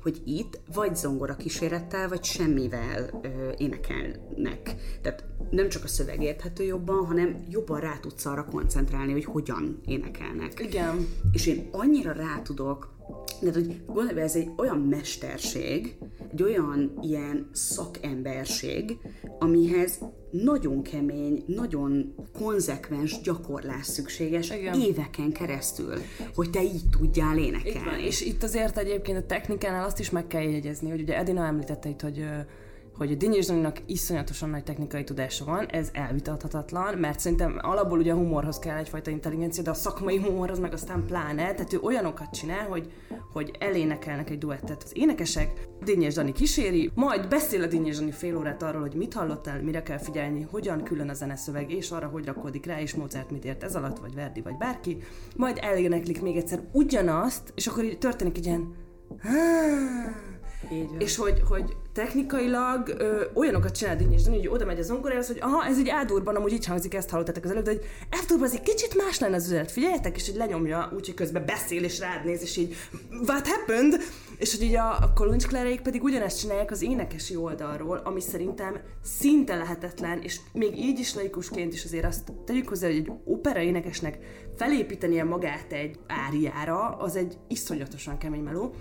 hogy 0.04 0.22
itt 0.26 0.60
vagy 0.74 0.96
zongora 0.96 1.36
kísérettel, 1.36 2.08
vagy 2.08 2.24
semmivel 2.24 3.20
ö, 3.24 3.28
énekelnek. 4.02 4.76
Tehát 5.02 5.24
nem 5.50 5.70
csak 5.70 5.84
a 5.84 5.88
szöveg 5.88 6.24
érthető 6.24 6.64
jobban, 6.64 7.06
hanem 7.06 7.46
jobban 7.50 7.80
rá 7.80 7.98
tudsz 8.02 8.26
arra 8.26 8.46
koncentrálni, 8.46 9.12
hogy 9.12 9.26
hogyan 9.26 9.80
énekelnek. 9.86 10.60
Igen. 10.60 11.08
És 11.32 11.48
én 11.48 11.70
annyira 11.72 12.12
rá 12.12 12.42
tudok 12.44 12.92
de 13.42 13.52
hogy 13.54 13.82
gondolj, 13.86 14.22
ez 14.22 14.36
egy 14.36 14.50
olyan 14.58 14.78
mesterség, 14.78 15.98
egy 16.32 16.44
olyan 16.44 17.00
ilyen 17.02 17.50
szakemberség, 17.52 18.98
amihez 19.40 20.00
nagyon 20.32 20.84
kemény, 20.84 21.44
nagyon 21.48 22.16
konzekvens 22.34 23.22
gyakorlás 23.22 23.86
szükséges 23.86 24.50
Igen. 24.50 24.82
éveken 24.82 25.32
keresztül, 25.32 25.94
hogy 26.36 26.50
te 26.50 26.64
így 26.64 26.84
tudjál 27.00 27.38
énekelni. 27.38 28.06
És 28.06 28.22
itt 28.22 28.44
azért 28.44 28.78
egyébként 28.78 29.18
a 29.18 29.26
technikánál 29.26 29.86
azt 29.86 30.00
is 30.00 30.10
meg 30.10 30.28
kell 30.28 30.42
jegyezni, 30.42 30.90
hogy 30.90 31.02
ugye 31.02 31.18
Edina 31.18 31.46
említette 31.46 31.90
itt, 31.90 32.02
hogy 32.02 32.26
hogy 33.02 33.12
a 33.12 33.16
Dinyés 33.16 33.46
Daninak 33.46 33.82
iszonyatosan 33.86 34.50
nagy 34.50 34.64
technikai 34.64 35.04
tudása 35.04 35.46
van, 35.46 35.66
ez 35.66 35.90
elvitathatatlan, 35.94 36.98
mert 36.98 37.20
szerintem 37.20 37.60
alapból 37.62 38.00
ugye 38.00 38.12
a 38.12 38.16
humorhoz 38.16 38.60
kell 38.60 38.78
egyfajta 38.78 39.10
intelligencia, 39.10 39.64
de 39.64 39.70
a 39.70 39.74
szakmai 39.74 40.18
humorhoz 40.18 40.60
meg 40.60 40.74
aztán 40.74 41.06
pláne, 41.06 41.54
tehát 41.54 41.74
ő 41.74 41.80
olyanokat 41.80 42.30
csinál, 42.34 42.68
hogy, 42.68 42.92
hogy 43.32 43.52
elénekelnek 43.60 44.30
egy 44.30 44.38
duettet 44.38 44.84
az 44.84 44.92
énekesek, 44.94 45.68
Dinyés 45.84 46.14
Dani 46.14 46.32
kíséri, 46.32 46.92
majd 46.96 47.28
beszél 47.28 47.64
a 47.64 47.68
Dinyés 47.68 47.98
Dani 47.98 48.12
fél 48.12 48.38
órát 48.38 48.64
arról, 48.64 48.82
hogy 48.82 48.96
mit 48.96 49.14
hallottál, 49.14 49.62
mire 49.62 49.84
kell 49.84 49.98
figyelni, 49.98 50.48
hogyan 50.52 50.84
külön 50.84 51.10
a 51.10 51.14
zeneszöveg, 51.14 51.72
és 51.72 51.92
arra, 51.92 52.08
hogy 52.08 52.26
rakódik 52.26 52.66
rá, 52.66 52.82
és 52.82 52.94
Mozart 52.94 53.32
mit 53.32 53.46
ért 53.46 53.64
ez 53.64 53.76
alatt, 53.76 54.00
vagy 54.00 54.16
Verdi, 54.16 54.42
vagy 54.42 54.58
bárki, 54.58 54.98
majd 55.36 55.58
eléneklik 55.62 56.22
még 56.22 56.36
egyszer 56.36 56.62
ugyanazt, 56.72 57.52
és 57.56 57.68
akkor 57.68 57.84
így 57.84 57.98
történik 57.98 58.38
egy 58.38 58.46
ilyen 58.46 58.74
így 60.72 60.90
és 60.98 61.16
hogy, 61.16 61.42
hogy 61.50 61.76
technikailag 61.94 62.96
ö, 62.98 63.24
olyanokat 63.34 63.78
csinál 63.78 63.96
Dinnyés 63.96 64.22
Dani, 64.22 64.38
hogy 64.38 64.48
oda 64.48 64.66
megy 64.66 64.80
az 64.80 64.86
zongorához, 64.86 65.28
hogy 65.28 65.40
aha, 65.42 65.66
ez 65.66 65.78
egy 65.78 65.90
ádurban, 65.90 66.36
amúgy 66.36 66.52
így 66.52 66.66
hangzik, 66.66 66.94
ezt 66.94 67.10
hallottátok 67.10 67.44
az 67.44 67.52
előbb, 67.52 67.64
de 67.64 67.72
hogy 67.72 67.86
f 68.10 68.42
ez 68.42 68.54
egy 68.54 68.62
kicsit 68.62 68.96
más 68.96 69.20
lenne 69.20 69.36
az 69.36 69.46
üzenet, 69.46 69.72
figyeljetek, 69.72 70.16
és 70.16 70.26
hogy 70.26 70.36
lenyomja, 70.36 70.92
úgyhogy 70.96 71.16
közben 71.16 71.46
beszél 71.46 71.84
és 71.84 72.00
rád 72.00 72.26
néz, 72.26 72.42
és 72.42 72.58
így 72.58 72.76
what 73.28 73.48
happened? 73.48 74.02
És 74.38 74.56
hogy 74.56 74.64
így 74.64 74.76
a, 74.76 74.92
a 74.92 75.14
Coluncs 75.16 75.48
pedig 75.84 76.04
ugyanezt 76.04 76.40
csinálják 76.40 76.72
az 76.72 76.82
énekesi 76.82 77.36
oldalról, 77.36 78.02
ami 78.04 78.22
szerintem 78.22 78.82
szinte 79.04 79.56
lehetetlen, 79.56 80.22
és 80.22 80.40
még 80.54 80.78
így 80.78 81.00
is 81.00 81.16
laikusként 81.16 81.74
is 81.74 81.84
azért 81.84 82.06
azt 82.06 82.32
tegyük 82.46 82.68
hozzá, 82.68 82.88
hogy 82.88 82.96
egy 82.96 83.12
opera 83.26 83.60
énekesnek 83.60 84.18
felépítenie 84.58 85.24
magát 85.24 85.72
egy 85.72 86.00
áriára, 86.08 86.90
az 86.90 87.16
egy 87.16 87.38
iszonyatosan 87.48 88.18
kemény 88.18 88.44
meló. 88.44 88.74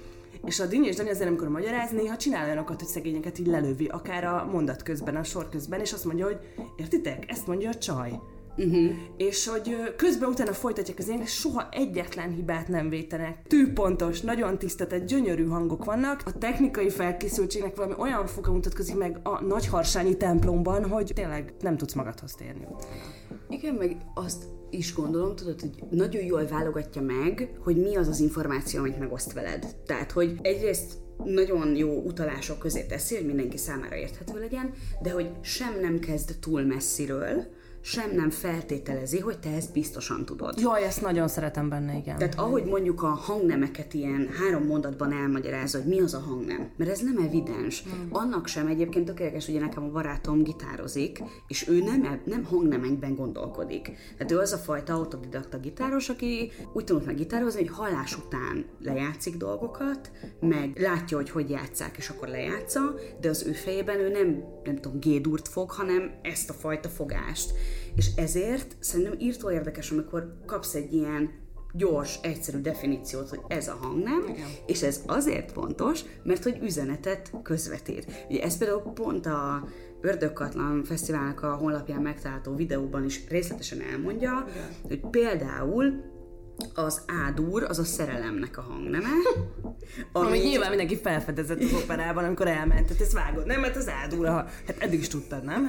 És 0.44 0.61
a 0.61 0.66
Dini 0.66 0.87
és 0.87 0.97
Dani 0.97 1.11
azért, 1.11 1.28
amikor 1.28 1.49
magyaráz, 1.49 1.90
néha 1.90 2.16
csinál 2.16 2.44
olyanokat, 2.44 2.80
hogy 2.80 2.88
szegényeket 2.88 3.38
így 3.38 3.47
lelövi, 3.47 3.87
akár 3.87 4.25
a 4.25 4.49
mondat 4.52 4.82
közben, 4.82 5.16
a 5.16 5.23
sor 5.23 5.49
közben, 5.49 5.80
és 5.80 5.92
azt 5.92 6.04
mondja, 6.04 6.25
hogy 6.25 6.38
értitek, 6.76 7.25
ezt 7.30 7.47
mondja 7.47 7.68
a 7.68 7.75
csaj. 7.75 8.20
Uh-huh. 8.56 8.90
És 9.16 9.47
hogy 9.47 9.94
közben 9.97 10.28
utána 10.28 10.52
folytatják 10.52 10.99
az 10.99 11.09
ének, 11.09 11.26
soha 11.26 11.68
egyetlen 11.70 12.35
hibát 12.35 12.68
nem 12.68 12.88
vétenek. 12.88 13.42
Tűpontos, 13.47 14.20
nagyon 14.20 14.59
tisztetett, 14.59 15.06
gyönyörű 15.06 15.47
hangok 15.47 15.85
vannak. 15.85 16.23
A 16.25 16.38
technikai 16.38 16.90
felkészültségnek 16.90 17.76
valami 17.76 17.94
olyan 17.99 18.26
foka 18.26 18.52
mutatkozik 18.52 18.97
meg 18.97 19.20
a 19.23 19.42
nagyharsányi 19.42 20.16
templomban, 20.16 20.88
hogy 20.88 21.12
tényleg 21.14 21.52
nem 21.61 21.76
tudsz 21.76 21.94
magadhoz 21.94 22.35
térni. 22.35 22.66
Igen, 23.49 23.75
meg 23.75 23.97
azt 24.14 24.44
is 24.71 24.95
gondolom, 24.95 25.37
tudod, 25.37 25.61
hogy 25.61 25.71
nagyon 25.91 26.25
jól 26.25 26.47
válogatja 26.47 27.03
meg, 27.03 27.57
hogy 27.59 27.77
mi 27.77 27.97
az 27.97 28.09
az 28.09 28.21
információ, 28.21 28.81
amit 28.81 28.99
megoszt 28.99 29.33
veled. 29.33 29.67
Tehát, 29.87 30.12
hogy 30.12 30.39
egyrészt 30.43 30.93
nagyon 31.25 31.77
jó 31.77 32.03
utalások 32.03 32.59
közé 32.59 32.83
teszi, 32.83 33.15
hogy 33.17 33.27
mindenki 33.27 33.57
számára 33.57 33.97
érthető 33.97 34.39
legyen, 34.39 34.73
de 35.03 35.11
hogy 35.11 35.31
sem 35.41 35.81
nem 35.81 35.99
kezd 35.99 36.37
túl 36.41 36.62
messziről, 36.62 37.47
sem 37.82 38.14
nem 38.14 38.30
feltételezi, 38.30 39.18
hogy 39.18 39.38
te 39.38 39.54
ezt 39.54 39.72
biztosan 39.72 40.25
tudod. 40.25 40.60
Jaj, 40.60 40.84
ezt 40.84 41.00
nagyon 41.00 41.28
szeretem 41.28 41.68
benne, 41.68 41.96
igen. 41.96 42.16
Tehát 42.16 42.38
ahogy 42.38 42.64
mondjuk 42.64 43.02
a 43.02 43.06
hangnemeket 43.06 43.94
ilyen 43.94 44.28
három 44.38 44.66
mondatban 44.66 45.12
elmagyarázza, 45.12 45.78
hogy 45.78 45.87
mi 45.87 46.00
az 46.00 46.14
a 46.14 46.18
hangnem, 46.18 46.70
mert 46.76 46.90
ez 46.90 47.00
nem 47.00 47.18
evidens. 47.25 47.84
Mm. 47.87 48.08
Annak 48.10 48.46
sem 48.46 48.66
egyébként 48.66 49.04
tökéletes, 49.04 49.49
ugye 49.49 49.60
nekem 49.60 49.84
a 49.84 49.90
barátom 49.90 50.42
gitározik, 50.42 51.22
és 51.49 51.68
ő 51.68 51.82
nem, 51.82 52.20
nem 52.25 52.44
hangnemekben 52.44 53.14
gondolkodik. 53.14 53.92
Tehát 54.16 54.32
ő 54.32 54.38
az 54.38 54.52
a 54.52 54.56
fajta 54.56 54.94
autodidakta 54.94 55.58
gitáros, 55.58 56.08
aki 56.08 56.52
úgy 56.72 56.84
tanult 56.84 57.06
meg 57.06 57.16
gitározni, 57.16 57.60
hogy 57.60 57.76
hallás 57.76 58.16
után 58.16 58.64
lejátszik 58.82 59.37
dolgokat, 59.37 60.10
meg 60.40 60.78
látja, 60.78 61.16
hogy 61.16 61.30
hogy 61.30 61.50
játszák, 61.50 61.96
és 61.96 62.08
akkor 62.08 62.28
lejátsza, 62.28 62.94
de 63.20 63.28
az 63.28 63.46
ő 63.46 63.52
fejében 63.52 63.99
ő 63.99 64.08
nem, 64.08 64.44
nem 64.64 64.76
tudom, 64.76 65.00
gédúrt 65.00 65.49
fog, 65.49 65.70
hanem 65.70 66.10
ezt 66.22 66.50
a 66.50 66.52
fajta 66.52 66.88
fogást. 66.88 67.52
És 67.95 68.11
ezért 68.17 68.77
szerintem 68.79 69.15
írtó 69.19 69.50
érdekes, 69.50 69.91
amikor 69.91 70.37
kapsz 70.47 70.75
egy 70.75 70.93
ilyen 70.93 71.31
gyors, 71.73 72.19
egyszerű 72.23 72.59
definíciót, 72.59 73.29
hogy 73.29 73.41
ez 73.49 73.69
a 73.69 73.79
hangnem, 73.81 74.25
Igen. 74.29 74.49
és 74.67 74.83
ez 74.83 75.03
azért 75.07 75.53
fontos, 75.53 76.00
mert 76.23 76.43
hogy 76.43 76.59
üzenetet 76.62 77.33
közvetít. 77.43 78.27
Ugye 78.29 78.43
ez 78.43 78.59
például 78.59 78.83
pont 78.83 79.27
a 79.27 79.69
Ördögkatlan 80.00 80.85
Fesztiválnak 80.85 81.43
a 81.43 81.55
honlapján 81.55 82.03
megtalálható 82.03 82.55
videóban 82.55 83.05
is 83.05 83.21
részletesen 83.29 83.81
elmondja, 83.81 84.47
Igen. 84.50 84.69
hogy 84.89 85.11
például 85.11 86.10
az 86.75 87.00
ádúr, 87.26 87.62
az 87.62 87.79
a 87.79 87.85
szerelemnek 87.85 88.59
a 88.59 88.61
hangneme. 88.61 89.09
Ami, 90.12 90.26
ami 90.26 90.38
nyilván 90.38 90.69
mindenki 90.69 90.97
felfedezett 90.97 91.62
az 91.62 91.73
operában, 91.73 92.25
amikor 92.25 92.47
elment. 92.49 92.87
Tehát 92.87 93.02
ezt 93.02 93.12
vágod, 93.12 93.47
nem? 93.47 93.61
Mert 93.61 93.76
az 93.76 93.88
ádúr, 93.88 94.26
ha, 94.26 94.35
hát 94.67 94.76
eddig 94.79 95.00
is 95.00 95.09
tudtad, 95.09 95.45
nem? 95.45 95.69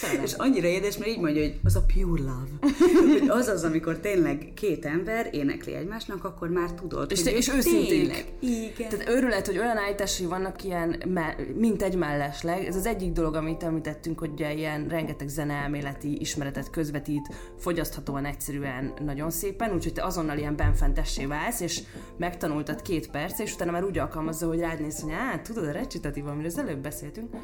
Hát, 0.00 0.20
és 0.22 0.32
annyira 0.32 0.66
édes, 0.66 0.96
mert 0.96 1.10
így 1.10 1.20
mondja, 1.20 1.42
hogy 1.42 1.60
az 1.64 1.76
a 1.76 1.84
pure 1.94 2.22
love. 2.22 2.74
hogy 3.18 3.28
az 3.28 3.48
az, 3.48 3.64
amikor 3.64 3.98
tényleg 3.98 4.52
két 4.54 4.84
ember 4.84 5.28
énekli 5.32 5.74
egymásnak, 5.74 6.24
akkor 6.24 6.48
már 6.48 6.72
tudod, 6.72 7.10
és, 7.10 7.22
hogy 7.22 7.32
és 7.32 7.48
őszintén. 7.48 8.12
Igen. 8.40 8.88
Tehát 8.88 9.08
őrület, 9.08 9.46
hogy 9.46 9.58
olyan 9.58 9.76
állításai 9.76 10.26
vannak 10.26 10.64
ilyen, 10.64 11.02
mint 11.54 11.82
egy 11.82 11.96
mellesleg. 11.96 12.64
Ez 12.64 12.76
az 12.76 12.86
egyik 12.86 13.12
dolog, 13.12 13.34
amit 13.34 13.62
említettünk, 13.62 14.18
hogy 14.18 14.40
ilyen 14.40 14.88
rengeteg 14.88 15.28
zeneelméleti 15.28 16.20
ismeretet 16.20 16.70
közvetít, 16.70 17.34
fogyaszthatóan 17.58 18.24
egyszerűen 18.24 18.92
nagyon 19.04 19.30
szépen, 19.30 19.72
úgyhogy 19.74 19.92
te 19.92 20.04
azonnal 20.04 20.31
ilyen 20.38 20.56
benfentessé 20.56 21.26
válsz, 21.26 21.60
és 21.60 21.82
megtanultad 22.16 22.82
két 22.82 23.10
perc, 23.10 23.38
és 23.38 23.54
utána 23.54 23.70
már 23.70 23.84
úgy 23.84 23.98
alkalmazza, 23.98 24.46
hogy 24.46 24.58
rád 24.58 24.80
néz, 24.80 25.00
hogy 25.00 25.12
á, 25.12 25.38
tudod, 25.38 25.64
a 25.64 25.72
recitatív, 25.72 26.26
amiről 26.26 26.46
az 26.46 26.58
előbb 26.58 26.78
beszéltünk. 26.78 27.34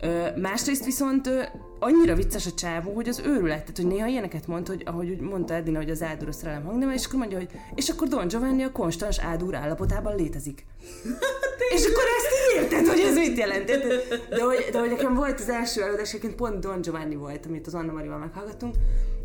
Ö, 0.00 0.26
másrészt 0.36 0.84
viszont 0.84 1.26
ö, 1.26 1.42
annyira 1.78 2.14
vicces 2.14 2.46
a 2.46 2.52
csávó, 2.52 2.94
hogy 2.94 3.08
az 3.08 3.22
őrület, 3.24 3.60
tehát 3.60 3.76
hogy 3.76 3.86
néha 3.86 4.06
ilyeneket 4.06 4.46
mond, 4.46 4.66
hogy 4.66 4.82
ahogy 4.86 5.18
mondta 5.20 5.54
Edina, 5.54 5.78
hogy 5.78 5.90
az 5.90 6.02
áldúr 6.02 6.28
a 6.28 6.32
szerelem 6.32 6.64
hangneme, 6.64 6.94
és 6.94 7.06
akkor 7.06 7.18
mondja, 7.18 7.38
hogy 7.38 7.48
és 7.74 7.88
akkor 7.88 8.08
Don 8.08 8.28
Giovanni 8.28 8.62
a 8.62 8.72
konstans 8.72 9.18
áldúr 9.18 9.54
állapotában 9.54 10.16
létezik. 10.16 10.66
és 11.74 11.84
akkor 11.86 12.04
ezt 12.16 12.28
így 12.34 12.62
érted, 12.62 12.86
hogy 12.86 13.00
ez 13.00 13.16
mit 13.16 13.38
jelent. 13.38 13.66
De 14.28 14.42
hogy, 14.42 14.68
de 14.72 14.78
hogy 14.78 14.90
nekem 14.90 15.14
volt 15.14 15.40
az 15.40 15.48
első 15.48 15.82
előadás, 15.82 16.16
pont 16.36 16.60
Don 16.60 16.80
Giovanni 16.80 17.14
volt, 17.14 17.46
amit 17.46 17.66
az 17.66 17.74
Anna 17.74 17.92
Marival 17.92 18.18
meghallgattunk, 18.18 18.74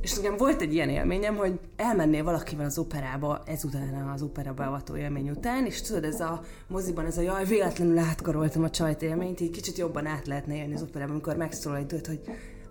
és 0.02 0.14
nekem 0.14 0.38
volt 0.38 0.62
egy 0.62 0.74
ilyen 0.74 0.90
élményem, 0.90 1.36
hogy 1.36 1.60
elmennél 1.76 2.24
valakivel 2.24 2.66
az 2.66 2.78
operába 2.78 3.42
ezután 3.46 4.10
az 4.14 4.22
opera 4.22 4.54
beavató 4.54 4.96
élmény 4.96 5.30
után, 5.30 5.66
és 5.66 5.82
tudod, 5.82 6.04
ez 6.04 6.20
a 6.20 6.42
moziban 6.68 7.06
ez 7.06 7.18
a 7.18 7.22
jaj, 7.22 7.46
véletlenül 7.46 7.98
átkaroltam 7.98 8.64
a 8.64 8.70
csajt 8.70 9.02
élményt, 9.02 9.40
így 9.40 9.52
kicsit 9.52 9.78
jobban 9.78 10.06
át 10.06 10.28
lehetne 10.28 10.56
élni 10.56 10.74
az 10.74 10.82
operában, 10.82 11.14
amikor 11.14 11.36
megszólal 11.36 11.78
egy 11.78 11.86
dőt, 11.86 12.08
hogy 12.08 12.20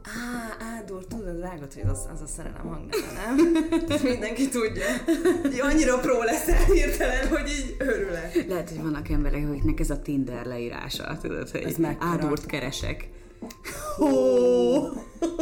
Á, 0.02 0.56
Ádor, 0.76 1.06
tudod, 1.06 1.40
vágod, 1.40 1.72
hogy 1.72 1.82
az, 1.90 2.08
az 2.12 2.20
a 2.20 2.26
szerelem 2.26 2.66
hangneme, 2.66 3.12
nem? 3.14 3.36
Mindenki 4.12 4.48
tudja. 4.48 4.86
Így 5.52 5.60
annyira 5.60 5.98
pró 5.98 6.22
leszel 6.22 6.64
hirtelen, 6.64 7.28
hogy 7.28 7.48
így 7.48 7.76
örülök. 7.78 8.48
Lehet, 8.48 8.68
hogy 8.68 8.82
vannak 8.82 9.08
emberek, 9.08 9.48
akiknek 9.48 9.80
ez 9.80 9.90
a 9.90 10.02
Tinder 10.02 10.46
leírása, 10.46 11.18
tudod, 11.22 11.50
hogy 11.50 11.76
Ádort 11.98 12.46
keresek. 12.46 13.08
Oh. 13.98 14.92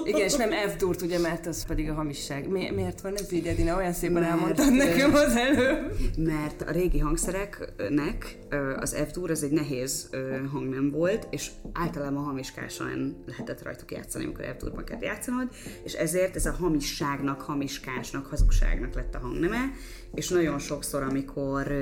Igen, 0.04 0.20
és 0.20 0.34
nem 0.34 0.50
f 0.50 0.76
durt 0.76 1.02
ugye, 1.02 1.18
mert 1.18 1.46
az 1.46 1.66
pedig 1.66 1.90
a 1.90 1.94
hamisság. 1.94 2.48
Mi, 2.48 2.70
miért 2.70 3.00
van 3.00 3.14
ez 3.16 3.32
így, 3.32 3.46
Edina? 3.46 3.76
Olyan 3.76 3.92
szépen 3.92 4.22
mert, 4.22 4.26
elmondtad 4.26 4.72
nekem 4.72 5.14
az 5.14 5.36
előbb. 5.36 5.92
Mert 6.16 6.62
a 6.62 6.70
régi 6.70 6.98
hangszereknek 6.98 8.38
az 8.76 8.96
f 9.08 9.10
dur 9.10 9.30
az 9.30 9.42
egy 9.42 9.50
nehéz 9.50 10.10
hangnem 10.52 10.90
volt, 10.90 11.26
és 11.30 11.50
általában 11.72 12.24
hamiskásan 12.24 13.24
lehetett 13.26 13.62
rajtuk 13.62 13.92
játszani, 13.92 14.24
amikor 14.24 14.44
f 14.44 14.62
durban 14.62 14.84
kellett 14.84 15.02
játszanod, 15.02 15.48
és 15.84 15.92
ezért 15.92 16.36
ez 16.36 16.46
a 16.46 16.52
hamisságnak, 16.52 17.40
hamiskásnak, 17.40 18.26
hazugságnak 18.26 18.94
lett 18.94 19.14
a 19.14 19.18
hangneme, 19.18 19.72
és 20.14 20.28
nagyon 20.28 20.58
sokszor, 20.58 21.02
amikor 21.02 21.72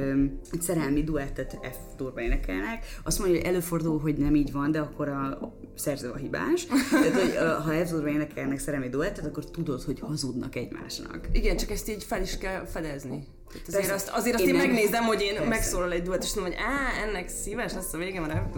egy 0.53 0.61
szerelmi 0.61 1.05
duettet 1.05 1.59
F 1.63 1.97
durva 1.97 2.21
énekelnek, 2.21 2.85
azt 3.05 3.19
mondja, 3.19 3.37
hogy 3.37 3.47
előfordul, 3.47 3.99
hogy 3.99 4.17
nem 4.17 4.35
így 4.35 4.53
van, 4.53 4.71
de 4.71 4.81
akkor 4.81 5.09
a 5.09 5.53
szerző 5.75 6.11
a 6.11 6.17
hibás. 6.17 6.67
Tehát, 6.91 7.21
hogy 7.21 7.37
ha 7.65 7.85
F 7.87 7.91
durva 7.91 8.09
énekelnek 8.09 8.59
szerelmi 8.59 8.89
duettet, 8.89 9.25
akkor 9.25 9.51
tudod, 9.51 9.83
hogy 9.83 10.01
hazudnak 10.01 10.57
egymásnak. 10.57 11.29
Igen, 11.33 11.57
csak 11.57 11.71
ezt 11.71 11.89
így 11.91 12.05
fel 12.05 12.23
is 12.23 12.39
kell 12.39 12.65
fedezni. 12.65 13.27
Tehát 13.49 13.69
azért 13.69 13.95
azt, 13.95 14.09
azért 14.09 14.35
azt 14.35 14.45
én, 14.45 14.55
én 14.55 14.61
megnézem, 14.61 15.05
hogy 15.05 15.21
én 15.21 15.33
persze. 15.33 15.49
megszólal 15.49 15.93
egy 15.93 16.03
duett, 16.03 16.23
és 16.23 16.35
mondom, 16.35 16.53
hogy 16.53 16.63
á, 16.63 17.07
ennek 17.07 17.29
szíves 17.29 17.73
lesz 17.73 17.93
a 17.93 17.99
vége, 17.99 18.21
mert 18.21 18.57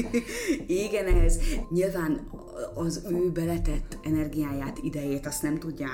Igen, 0.66 1.06
ez 1.06 1.38
nyilván 1.70 2.28
az 2.74 3.06
ő 3.10 3.30
beletett 3.30 3.98
energiáját, 4.02 4.78
idejét 4.82 5.26
azt 5.26 5.42
nem 5.42 5.58
tudja 5.58 5.88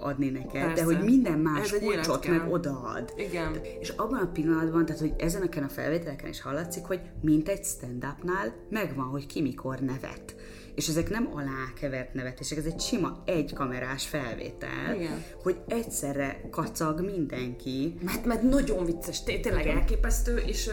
átadni 0.00 0.30
neked, 0.30 0.62
Persze. 0.62 0.74
de 0.74 0.82
hogy 0.84 1.04
minden 1.04 1.38
más 1.38 1.72
kulcsot 1.72 2.28
meg 2.28 2.52
odaad. 2.52 3.12
Igen. 3.16 3.60
És 3.80 3.88
abban 3.88 4.18
a 4.18 4.30
pillanatban, 4.32 4.86
tehát 4.86 5.00
hogy 5.00 5.12
ezeneken 5.18 5.62
a 5.62 5.68
felvételeken 5.68 6.28
is 6.28 6.40
hallatszik, 6.40 6.84
hogy 6.84 7.00
mint 7.20 7.48
egy 7.48 7.64
stand-upnál 7.64 8.54
megvan, 8.70 9.06
hogy 9.06 9.26
ki 9.26 9.42
mikor 9.42 9.78
nevet 9.78 10.34
és 10.74 10.88
ezek 10.88 11.10
nem 11.10 11.28
alákevert 11.34 12.14
nevetések, 12.14 12.58
ez 12.58 12.64
egy 12.64 12.80
sima 12.80 13.22
egy 13.24 13.52
kamerás 13.54 14.06
felvétel, 14.06 14.94
Igen. 14.94 15.24
hogy 15.42 15.56
egyszerre 15.68 16.40
kacag 16.50 17.00
mindenki. 17.00 17.94
Mert, 18.02 18.24
mert 18.24 18.42
nagyon 18.42 18.84
vicces, 18.84 19.22
tényleg 19.22 19.66
elképesztő, 19.66 20.36
és 20.36 20.70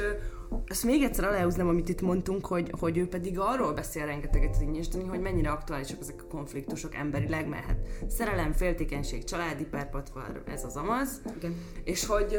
ezt 0.65 0.83
még 0.83 1.03
egyszer 1.03 1.25
aláhúznám, 1.25 1.67
amit 1.67 1.89
itt 1.89 2.01
mondtunk, 2.01 2.45
hogy, 2.45 2.71
hogy 2.79 2.97
ő 2.97 3.07
pedig 3.07 3.39
arról 3.39 3.73
beszél 3.73 4.05
rengeteget 4.05 4.55
az 4.55 4.61
hogy 5.09 5.21
mennyire 5.21 5.49
aktuálisak 5.49 5.99
ezek 5.99 6.23
a 6.23 6.27
konfliktusok 6.27 6.95
emberileg, 6.95 7.47
mert 7.47 7.65
hát 7.65 7.77
szerelem, 8.07 8.51
féltékenység, 8.51 9.23
családi 9.23 9.63
perpatvar, 9.63 10.43
ez 10.45 10.63
az 10.63 10.75
amaz. 10.75 11.21
Igen. 11.37 11.55
És 11.83 12.05
hogy 12.05 12.37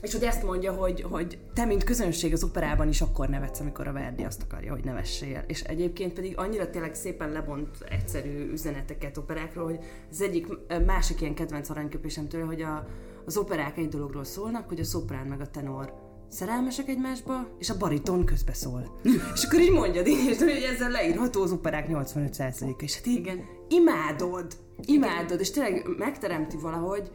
és 0.00 0.12
hogy 0.12 0.22
ezt 0.22 0.42
mondja, 0.42 0.72
hogy, 0.72 1.00
hogy 1.00 1.38
te, 1.54 1.64
mint 1.64 1.84
közönség 1.84 2.32
az 2.32 2.44
operában 2.44 2.88
is 2.88 3.00
akkor 3.00 3.28
nevetsz, 3.28 3.60
amikor 3.60 3.86
a 3.86 3.92
Verdi 3.92 4.22
azt 4.22 4.42
akarja, 4.42 4.72
hogy 4.72 4.84
nevessél. 4.84 5.44
És 5.46 5.62
egyébként 5.62 6.12
pedig 6.12 6.38
annyira 6.38 6.70
tényleg 6.70 6.94
szépen 6.94 7.32
lebont 7.32 7.68
egyszerű 7.88 8.50
üzeneteket 8.52 9.16
operákról, 9.16 9.64
hogy 9.64 9.78
az 10.10 10.20
egyik 10.20 10.46
másik 10.86 11.20
ilyen 11.20 11.34
kedvenc 11.34 11.70
aranyköpésem 11.70 12.28
tőle, 12.28 12.44
hogy 12.44 12.62
a, 12.62 12.86
az 13.24 13.36
operák 13.36 13.76
egy 13.76 13.88
dologról 13.88 14.24
szólnak, 14.24 14.68
hogy 14.68 14.80
a 14.80 14.84
szoprán 14.84 15.26
meg 15.26 15.40
a 15.40 15.50
tenor 15.50 16.07
szerelmesek 16.28 16.88
egymásba, 16.88 17.48
és 17.58 17.70
a 17.70 17.76
bariton 17.76 18.24
közbeszól. 18.24 19.00
és 19.34 19.44
akkor 19.44 19.60
így 19.60 19.72
mondja, 19.72 20.02
és 20.02 20.38
hogy 20.38 20.68
ezzel 20.74 20.90
leírható 20.90 21.42
az 21.42 21.52
operák 21.52 21.86
85%-a, 21.90 22.82
és 22.82 22.94
hát 22.94 23.06
így 23.06 23.16
Igen. 23.16 23.44
imádod, 23.68 24.46
imádod, 24.84 25.24
Igen. 25.24 25.38
és 25.38 25.50
tényleg 25.50 25.88
megteremti 25.98 26.56
valahogy, 26.56 27.10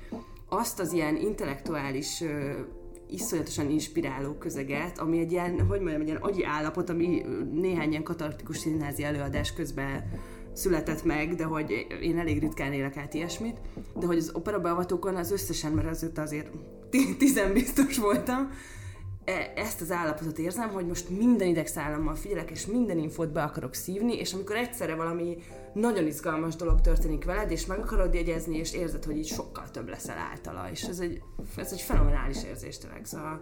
azt 0.49 0.79
az 0.79 0.93
ilyen 0.93 1.15
intellektuális 1.15 2.21
uh, 2.21 2.29
iszonyatosan 3.09 3.69
inspiráló 3.69 4.33
közeget, 4.33 4.99
ami 4.99 5.19
egy 5.19 5.31
ilyen, 5.31 5.65
hogy 5.67 5.79
mondjam, 5.79 6.01
egy 6.01 6.07
ilyen 6.07 6.21
agyi 6.21 6.43
állapot, 6.43 6.89
ami 6.89 7.25
néhány 7.51 7.89
ilyen 7.89 8.03
katartikus 8.03 8.57
színházi 8.57 9.03
előadás 9.03 9.53
közben 9.53 10.03
született 10.53 11.03
meg, 11.03 11.35
de 11.35 11.43
hogy 11.43 11.85
én 12.01 12.19
elég 12.19 12.39
ritkán 12.39 12.73
élek 12.73 12.97
át 12.97 13.13
ilyesmit, 13.13 13.57
de 13.99 14.05
hogy 14.05 14.17
az 14.17 14.31
opera 14.33 14.59
beavatókon 14.59 15.15
az 15.15 15.31
összesen, 15.31 15.71
mert 15.71 15.87
azért 15.87 16.17
azért 16.17 16.49
tizen 17.17 17.53
biztos 17.53 17.97
voltam, 17.97 18.49
ezt 19.55 19.81
az 19.81 19.91
állapotot 19.91 20.37
érzem, 20.37 20.69
hogy 20.69 20.87
most 20.87 21.09
minden 21.09 21.47
idegszállammal 21.47 22.15
figyelek, 22.15 22.51
és 22.51 22.65
minden 22.65 22.97
infót 22.97 23.31
be 23.31 23.43
akarok 23.43 23.73
szívni, 23.73 24.13
és 24.13 24.33
amikor 24.33 24.55
egyszerre 24.55 24.95
valami 24.95 25.37
nagyon 25.73 26.05
izgalmas 26.05 26.55
dolog 26.55 26.81
történik 26.81 27.25
veled, 27.25 27.51
és 27.51 27.65
meg 27.65 27.79
akarod 27.79 28.13
jegyezni, 28.13 28.57
és 28.57 28.73
érzed, 28.73 29.03
hogy 29.03 29.17
így 29.17 29.27
sokkal 29.27 29.71
több 29.71 29.89
leszel 29.89 30.17
általa, 30.17 30.69
és 30.71 30.83
ez 30.83 30.99
egy, 30.99 31.21
ez 31.55 31.71
egy 31.71 31.81
fenomenális 31.81 32.43
érzés 32.43 32.77
tényleg, 32.77 33.05
szóval... 33.05 33.41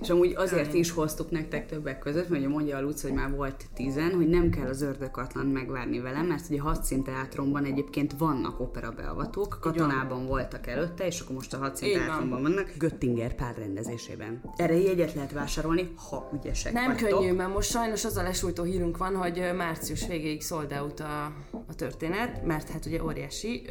És 0.00 0.10
amúgy 0.10 0.34
azért 0.36 0.74
is 0.74 0.90
hoztuk 0.90 1.30
nektek 1.30 1.66
többek 1.66 1.98
között, 1.98 2.28
mert 2.28 2.42
ugye 2.42 2.52
mondja 2.52 2.76
a 2.76 2.80
Luc, 2.80 3.02
hogy 3.02 3.12
már 3.12 3.30
volt 3.30 3.66
tizen, 3.74 4.14
hogy 4.14 4.28
nem 4.28 4.50
kell 4.50 4.68
az 4.68 4.82
ördökatlan 4.82 5.46
megvárni 5.46 6.00
velem, 6.00 6.26
mert 6.26 6.50
ugye 6.50 6.60
hadszín 6.60 7.02
teátromban 7.02 7.64
egyébként 7.64 8.14
vannak 8.18 8.60
opera 8.60 8.90
beavatók, 8.90 9.58
katonában 9.60 10.26
voltak 10.26 10.66
előtte, 10.66 11.06
és 11.06 11.20
akkor 11.20 11.34
most 11.34 11.54
a 11.54 11.58
hadszín 11.58 11.88
Így 11.88 11.96
van. 11.96 12.06
teátromban 12.06 12.42
vannak, 12.42 12.70
Göttinger 12.78 13.34
pár 13.34 13.54
rendezésében. 13.56 14.42
Erre 14.56 14.78
jegyet 14.78 15.14
lehet 15.14 15.32
vásárolni, 15.32 15.92
ha 16.10 16.30
ügyesek 16.34 16.72
Nem 16.72 16.86
vagytok. 16.86 17.08
könnyű, 17.08 17.32
mert 17.32 17.52
most 17.52 17.70
sajnos 17.70 18.04
az 18.04 18.16
a 18.16 18.22
lesújtó 18.22 18.62
hírünk 18.62 18.96
van, 18.96 19.14
hogy 19.16 19.50
március 19.56 20.06
végéig 20.06 20.42
sold 20.42 20.72
out 20.72 21.00
a, 21.00 21.32
a 21.72 21.74
történet, 21.74 22.44
mert 22.44 22.68
hát 22.68 22.86
ugye 22.86 23.04
óriási, 23.04 23.62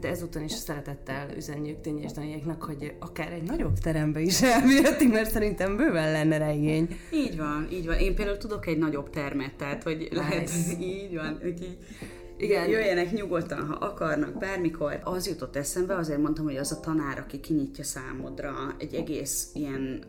de 0.00 0.08
ezúton 0.08 0.42
is 0.42 0.52
szeretettel 0.52 1.28
üzenjük 1.36 1.80
Tényi 1.80 2.02
és 2.02 2.12
Daniéknak, 2.12 2.62
hogy 2.62 2.94
aki 2.98 3.22
egy 3.22 3.42
nagyobb 3.42 3.78
terembe 3.78 4.20
is 4.20 4.42
elvihetik, 4.42 5.12
mert 5.12 5.30
szerintem 5.30 5.76
bőven 5.76 6.12
lenne 6.12 6.36
rá 6.38 6.52
igény. 6.52 6.98
Így 7.12 7.36
van, 7.36 7.68
így 7.72 7.86
van. 7.86 7.98
Én 7.98 8.14
például 8.14 8.36
tudok 8.36 8.66
egy 8.66 8.78
nagyobb 8.78 9.10
termet, 9.10 9.54
tehát 9.54 9.82
hogy 9.82 10.08
lehet, 10.10 10.40
Nice. 10.40 10.78
így 10.96 11.14
van, 11.14 11.40
úgyhogy 11.44 11.78
Igen. 12.40 12.68
jöjjenek 12.68 13.12
nyugodtan, 13.12 13.66
ha 13.66 13.74
akarnak, 13.74 14.38
bármikor. 14.38 15.00
Az 15.04 15.26
jutott 15.26 15.56
eszembe, 15.56 15.96
azért 15.96 16.20
mondtam, 16.20 16.44
hogy 16.44 16.56
az 16.56 16.72
a 16.72 16.80
tanár, 16.80 17.18
aki 17.18 17.40
kinyitja 17.40 17.84
számodra 17.84 18.52
egy 18.78 18.94
egész 18.94 19.50
ilyen 19.54 20.04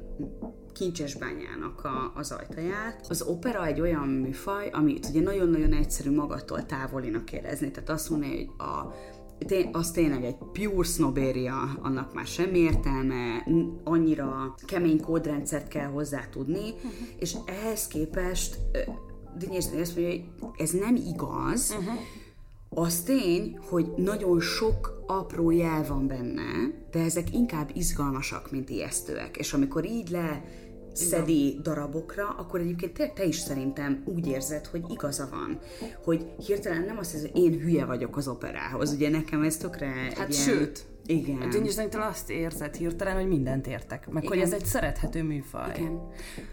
kincses 0.73 1.15
bányának 1.15 1.83
a, 1.83 2.11
az 2.15 2.31
ajtaját. 2.31 3.05
Az 3.09 3.21
opera 3.21 3.65
egy 3.65 3.81
olyan 3.81 4.07
műfaj, 4.07 4.69
amit 4.73 5.07
ugye 5.09 5.21
nagyon-nagyon 5.21 5.73
egyszerű 5.73 6.11
magattól 6.11 6.65
távolinak 6.65 7.31
érezni. 7.31 7.71
Tehát 7.71 7.89
azt 7.89 8.09
mondani, 8.09 8.35
hogy 8.35 8.49
a 8.57 8.93
té- 9.45 9.69
az 9.71 9.91
tényleg 9.91 10.23
egy 10.23 10.37
pure 10.51 10.87
sznobéria, 10.87 11.77
annak 11.81 12.13
már 12.13 12.25
semmi 12.25 12.57
értelme, 12.57 13.47
annyira 13.83 14.55
kemény 14.65 15.01
kódrendszert 15.01 15.67
kell 15.67 15.87
hozzá 15.87 16.27
tudni, 16.31 16.73
és 17.19 17.35
ehhez 17.45 17.87
képest 17.87 18.57
Dinyés 19.37 19.65
azt 19.81 19.95
mondja, 19.95 20.23
hogy 20.39 20.49
ez 20.57 20.71
nem 20.71 20.95
igaz, 20.95 21.75
az 22.75 23.01
tény, 23.01 23.57
hogy 23.69 23.91
nagyon 23.95 24.39
sok 24.39 25.03
apró 25.07 25.51
jel 25.51 25.85
van 25.87 26.07
benne, 26.07 26.73
de 26.91 26.99
ezek 26.99 27.33
inkább 27.33 27.69
izgalmasak, 27.73 28.51
mint 28.51 28.69
ijesztőek. 28.69 29.37
És 29.37 29.53
amikor 29.53 29.85
így 29.85 30.09
le 30.09 30.43
szedi 30.93 31.59
darabokra, 31.63 32.29
akkor 32.29 32.59
egyébként 32.59 32.93
te, 32.93 33.07
te 33.07 33.23
is 33.23 33.35
szerintem 33.35 34.03
úgy 34.05 34.27
érzed, 34.27 34.65
hogy 34.65 34.83
igaza 34.89 35.27
van. 35.31 35.59
Hogy 36.03 36.25
hirtelen 36.45 36.83
nem 36.83 36.97
azt 36.97 37.11
hiszed, 37.11 37.31
hogy 37.31 37.41
én 37.41 37.59
hülye 37.59 37.85
vagyok 37.85 38.17
az 38.17 38.27
operához. 38.27 38.93
Ugye 38.93 39.09
nekem 39.09 39.41
ez 39.41 39.57
tökre 39.57 39.87
Hát 39.87 40.29
ilyen... 40.29 40.31
sőt, 40.31 40.85
Igen. 41.05 41.41
A 41.41 41.47
Danitól 41.75 42.01
azt 42.01 42.29
érzed 42.29 42.75
hirtelen, 42.75 43.15
hogy 43.15 43.27
mindent 43.27 43.67
értek, 43.67 44.09
meg 44.09 44.27
hogy 44.27 44.35
Igen. 44.35 44.47
ez 44.47 44.53
egy 44.53 44.65
szerethető 44.65 45.23
műfaj. 45.23 45.71
Igen. 45.75 45.99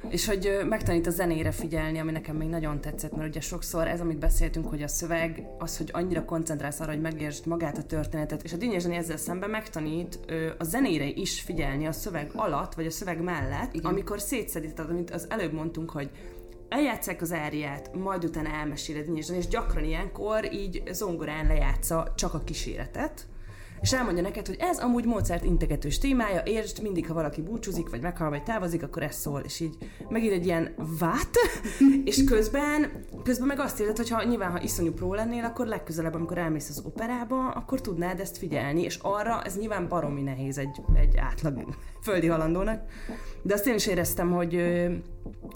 És 0.09 0.27
hogy 0.27 0.59
megtanít 0.69 1.07
a 1.07 1.11
zenére 1.11 1.51
figyelni, 1.51 1.99
ami 1.99 2.13
nekem 2.13 2.37
még 2.37 2.49
nagyon 2.49 2.81
tetszett, 2.81 3.17
mert 3.17 3.29
ugye 3.29 3.41
sokszor 3.41 3.87
ez, 3.87 4.01
amit 4.01 4.19
beszéltünk, 4.19 4.69
hogy 4.69 4.83
a 4.83 4.89
szöveg, 4.89 5.47
az, 5.59 5.77
hogy 5.77 5.91
annyira 5.93 6.25
koncentrálsz 6.25 6.81
arra, 6.81 6.91
hogy 6.91 7.01
megértsd 7.01 7.47
magát 7.47 7.79
a 7.79 7.83
történetet, 7.83 8.43
és 8.43 8.53
a 8.53 8.57
Dani 8.57 8.95
ezzel 8.97 9.17
szemben 9.17 9.51
megtanít 9.51 10.19
a 10.59 10.65
zenére 10.65 11.07
is 11.07 11.41
figyelni 11.41 11.87
a 11.87 11.93
szöveg 11.93 12.31
alatt, 12.35 12.75
vagy 12.75 12.87
a 12.87 12.91
szöveg 12.91 13.23
mellett, 13.23 13.75
Igen. 13.75 13.91
amikor 13.91 14.21
szétszedi, 14.21 14.73
tehát 14.73 14.91
amit 14.91 15.11
az 15.11 15.27
előbb 15.31 15.53
mondtunk, 15.53 15.91
hogy 15.91 16.11
eljátszák 16.69 17.23
az 17.23 17.33
áriát, 17.33 17.95
majd 17.95 18.25
utána 18.25 18.49
elmeséled 18.49 19.07
Dani, 19.07 19.25
és 19.37 19.49
gyakran 19.49 19.85
ilyenkor 19.85 20.53
így 20.53 20.83
zongorán 20.91 21.47
lejátsza 21.47 22.13
csak 22.17 22.35
a 22.35 22.41
kíséretet, 22.45 23.27
és 23.81 23.93
elmondja 23.93 24.23
neked, 24.23 24.47
hogy 24.47 24.57
ez 24.59 24.79
amúgy 24.79 25.05
Mozart 25.05 25.45
integetős 25.45 25.99
témája, 25.99 26.43
értsd, 26.45 26.83
mindig, 26.83 27.07
ha 27.07 27.15
valaki 27.15 27.43
búcsúzik, 27.43 27.91
vagy 27.91 28.01
meghal, 28.01 28.31
vagy 28.31 28.43
távozik, 28.43 28.83
akkor 28.83 29.03
ez 29.03 29.15
szól, 29.15 29.41
és 29.41 29.61
így 29.61 29.77
megír 30.09 30.33
egy 30.33 30.47
ilyen 30.47 30.75
vát, 30.99 31.31
és 32.05 32.25
közben, 32.25 33.05
közben 33.23 33.47
meg 33.47 33.61
azt 33.61 33.81
érzed, 33.81 33.97
hogy 33.97 34.11
ha 34.11 34.25
nyilván, 34.25 34.51
ha 34.51 34.63
iszonyú 34.63 34.93
pró 34.93 35.15
lennél, 35.15 35.45
akkor 35.45 35.67
legközelebb, 35.67 36.15
amikor 36.15 36.39
elmész 36.39 36.69
az 36.69 36.83
operába, 36.85 37.49
akkor 37.49 37.81
tudnád 37.81 38.21
ezt 38.21 38.39
figyelni, 38.39 38.83
és 38.83 38.99
arra 39.03 39.43
ez 39.43 39.59
nyilván 39.59 39.89
baromi 39.89 40.23
nehéz 40.23 40.59
egy, 40.59 40.81
egy 40.95 41.17
átlag 41.17 41.75
földi 42.07 42.27
halandónak. 42.27 42.83
De 43.43 43.55
azt 43.55 43.67
én 43.67 43.75
is 43.75 43.87
éreztem, 43.87 44.33
hogy, 44.33 44.55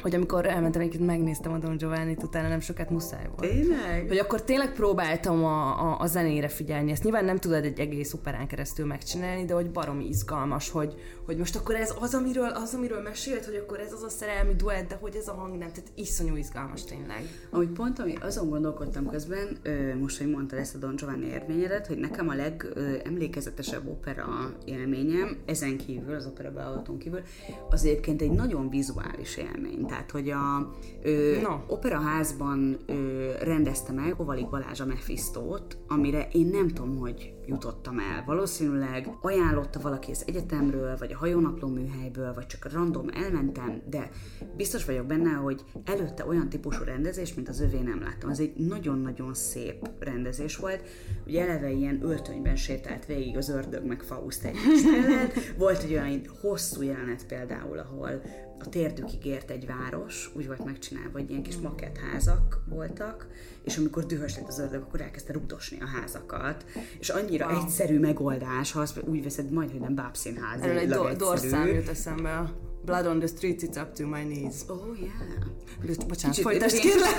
hogy 0.00 0.14
amikor 0.14 0.46
elmentem 0.46 0.80
egyébként 0.80 1.06
megnéztem 1.06 1.52
a 1.52 1.58
Don 1.58 1.76
Giovanni-t, 1.76 2.22
utána 2.22 2.48
nem 2.48 2.60
sokat 2.60 2.90
muszáj 2.90 3.28
volt. 3.36 3.50
Tényleg? 3.50 4.04
Hogy 4.08 4.18
akkor 4.18 4.42
tényleg 4.42 4.72
próbáltam 4.72 5.44
a, 5.44 5.90
a, 5.90 6.00
a 6.00 6.06
zenére 6.06 6.48
figyelni. 6.48 6.90
Ezt 6.90 7.02
nyilván 7.02 7.24
nem 7.24 7.38
tudod 7.38 7.64
egy 7.64 7.80
egész 7.80 8.12
operán 8.12 8.46
keresztül 8.46 8.86
megcsinálni, 8.86 9.44
de 9.44 9.54
hogy 9.54 9.70
baromi 9.70 10.08
izgalmas, 10.08 10.70
hogy, 10.70 10.94
hogy 11.26 11.36
most 11.36 11.56
akkor 11.56 11.74
ez 11.74 11.94
az, 12.00 12.14
amiről, 12.14 12.48
az, 12.48 12.74
amiről 12.74 13.00
mesélt, 13.00 13.44
hogy 13.44 13.54
akkor 13.54 13.80
ez 13.80 13.92
az 13.92 14.02
a 14.02 14.08
szerelmi 14.08 14.54
duett, 14.54 14.88
de 14.88 14.98
hogy 15.00 15.16
ez 15.16 15.28
a 15.28 15.32
hang 15.32 15.50
nem. 15.50 15.72
Tehát 15.72 15.90
iszonyú 15.94 16.36
izgalmas 16.36 16.84
tényleg. 16.84 17.22
Ahogy 17.50 17.68
pont, 17.68 17.98
ami 17.98 18.14
azon 18.20 18.48
gondolkodtam 18.48 19.08
közben, 19.08 19.58
most, 20.00 20.18
hogy 20.18 20.30
mondtad 20.30 20.58
ezt 20.58 20.74
a 20.74 20.78
Don 20.78 20.96
Giovanni 20.96 21.26
érvényedet, 21.26 21.86
hogy 21.86 21.98
nekem 21.98 22.28
a 22.28 22.34
legemlékezetesebb 22.34 23.88
opera 23.88 24.54
élményem, 24.64 25.36
ezen 25.46 25.76
kívül, 25.76 26.14
az 26.14 26.26
opera 26.26 26.50
beavatón 26.50 26.98
kívül, 26.98 27.20
az 27.70 27.84
egyébként 27.84 28.22
egy 28.22 28.30
nagyon 28.30 28.68
vizuális 28.70 29.36
élmény. 29.36 29.81
Tehát, 29.86 30.10
hogy 30.10 30.30
a 30.30 30.70
ö, 31.02 31.40
No. 31.42 31.56
operaházban 31.66 32.76
ö, 32.86 33.30
rendezte 33.42 33.92
meg 33.92 34.14
Kovalik 34.16 34.48
Balázs 34.48 34.80
a 34.80 34.86
Mephistót, 34.86 35.76
amire 35.88 36.28
én 36.32 36.46
nem 36.46 36.68
tudom, 36.68 36.96
hogy 36.98 37.34
jutottam 37.46 37.98
el. 37.98 38.22
Valószínűleg 38.26 39.08
ajánlotta 39.20 39.80
valaki 39.80 40.10
az 40.10 40.24
egyetemről, 40.26 40.96
vagy 40.96 41.12
a 41.12 41.16
hajónapló 41.16 41.68
műhelyből, 41.68 42.34
vagy 42.34 42.46
csak 42.46 42.72
random 42.72 43.08
elmentem, 43.14 43.82
de 43.90 44.10
biztos 44.56 44.84
vagyok 44.84 45.06
benne, 45.06 45.30
hogy 45.30 45.64
előtte 45.84 46.26
olyan 46.26 46.48
típusú 46.48 46.84
rendezés, 46.84 47.34
mint 47.34 47.48
az 47.48 47.60
övé 47.60 47.80
nem 47.80 48.00
láttam. 48.00 48.30
Ez 48.30 48.38
egy 48.38 48.54
nagyon-nagyon 48.56 49.34
szép 49.34 49.88
rendezés 49.98 50.56
volt. 50.56 50.82
Ugye 51.26 51.42
eleve 51.42 51.70
ilyen 51.70 52.02
öltönyben 52.02 52.56
sétált 52.56 53.06
végig 53.06 53.36
az 53.36 53.48
ördög 53.48 53.84
meg 53.84 54.02
Faust 54.02 54.42
mellett. 54.42 55.32
Volt 55.56 55.82
egy 55.82 55.92
olyan 55.92 56.20
hosszú 56.40 56.82
jelenet 56.82 57.26
például, 57.26 57.78
ahol 57.78 58.22
a 58.58 58.68
térdükig 58.68 59.24
ért 59.24 59.50
egy 59.50 59.66
város, 59.66 60.30
úgy 60.36 60.46
volt 60.46 60.64
megcsinálva, 60.64 61.18
hogy 61.18 61.30
ilyen 61.30 61.42
kis 61.42 61.56
maketházak 61.56 62.62
voltak, 62.68 63.26
és 63.64 63.76
amikor 63.76 64.06
dühös 64.06 64.36
lett 64.36 64.48
az 64.48 64.58
ördög, 64.58 64.82
akkor 64.82 65.00
elkezdte 65.00 65.32
rugdosni 65.32 65.78
a 65.80 65.86
házakat, 65.86 66.64
és 66.98 67.08
annyira 67.08 67.46
Wow. 67.46 67.62
egyszerű 67.62 67.98
megoldás, 67.98 68.72
ha 68.72 68.80
azt 68.80 69.00
úgy 69.04 69.22
veszed, 69.22 69.50
majd, 69.50 69.70
hogy 69.70 69.80
nem 69.80 69.94
bábszínház, 69.94 70.60
Erről 70.60 70.78
egy 70.78 70.88
do- 70.88 71.16
dorszám 71.16 71.66
jut 71.66 71.88
eszembe. 71.88 72.36
a 72.36 72.70
Blood 72.84 73.06
on 73.06 73.18
the 73.18 73.28
streets, 73.28 73.62
it's 73.62 73.80
up 73.82 73.92
to 73.92 74.06
my 74.06 74.22
knees. 74.22 74.54
Oh, 74.68 75.00
yeah. 75.00 76.06
Bocsánat, 76.08 76.36
Kicsit 76.36 76.42
folytasd 76.42 76.78
kérlek. 76.78 77.14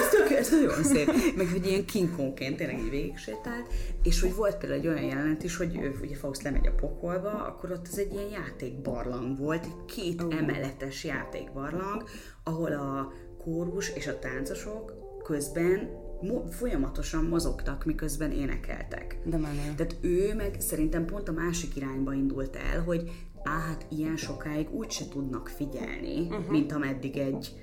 Ez, 0.00 0.08
tök, 0.10 0.30
ez 0.38 0.50
nagyon 0.50 0.82
szép. 0.84 1.10
Meg 1.36 1.48
hogy 1.48 1.66
ilyen 1.66 1.84
kinkónként 1.84 2.56
tényleg 2.56 2.78
így 2.78 2.90
végig 2.90 3.16
sétált, 3.18 3.66
és 4.02 4.20
hogy 4.20 4.34
volt 4.34 4.56
például 4.56 4.80
egy 4.80 4.86
olyan 4.86 5.02
jelenet 5.02 5.42
is, 5.44 5.56
hogy 5.56 5.76
ő, 5.76 5.98
ugye 6.02 6.16
Faust 6.16 6.42
lemegy 6.42 6.66
a 6.66 6.70
pokolba, 6.74 7.30
akkor 7.30 7.70
ott 7.70 7.86
az 7.92 7.98
egy 7.98 8.12
ilyen 8.12 8.28
játékbarlang 8.28 9.38
volt, 9.38 9.64
egy 9.64 9.94
két 9.94 10.22
Ó. 10.22 10.30
emeletes 10.30 11.04
játékbarlang, 11.04 12.04
ahol 12.44 12.72
a 12.72 13.12
kórus 13.38 13.88
és 13.94 14.06
a 14.06 14.18
táncosok 14.18 14.92
közben 15.24 15.88
mo- 16.20 16.54
folyamatosan 16.54 17.24
mozogtak, 17.24 17.84
miközben 17.84 18.30
énekeltek. 18.30 19.18
De 19.24 19.36
menő. 19.36 19.74
Tehát 19.76 19.96
ő 20.00 20.34
meg 20.34 20.56
szerintem 20.58 21.04
pont 21.04 21.28
a 21.28 21.32
másik 21.32 21.76
irányba 21.76 22.12
indult 22.12 22.56
el, 22.56 22.82
hogy 22.82 23.10
á, 23.42 23.58
hát 23.58 23.86
ilyen 23.88 24.16
sokáig 24.16 24.70
úgyse 24.70 25.08
tudnak 25.08 25.48
figyelni, 25.48 26.20
uh-huh. 26.20 26.50
mint 26.50 26.72
ameddig 26.72 27.16
egy 27.16 27.54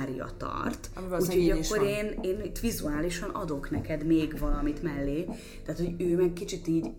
ária 0.00 0.30
tart. 0.36 0.90
Úgyhogy 1.18 1.50
akkor 1.50 1.82
én, 1.82 2.18
én 2.22 2.40
itt 2.40 2.58
vizuálisan 2.58 3.30
adok 3.30 3.70
neked 3.70 4.06
még 4.06 4.38
valamit 4.38 4.82
mellé. 4.82 5.24
Tehát, 5.64 5.80
hogy 5.80 5.94
ő 5.98 6.16
meg 6.16 6.32
kicsit 6.32 6.66
így 6.66 6.90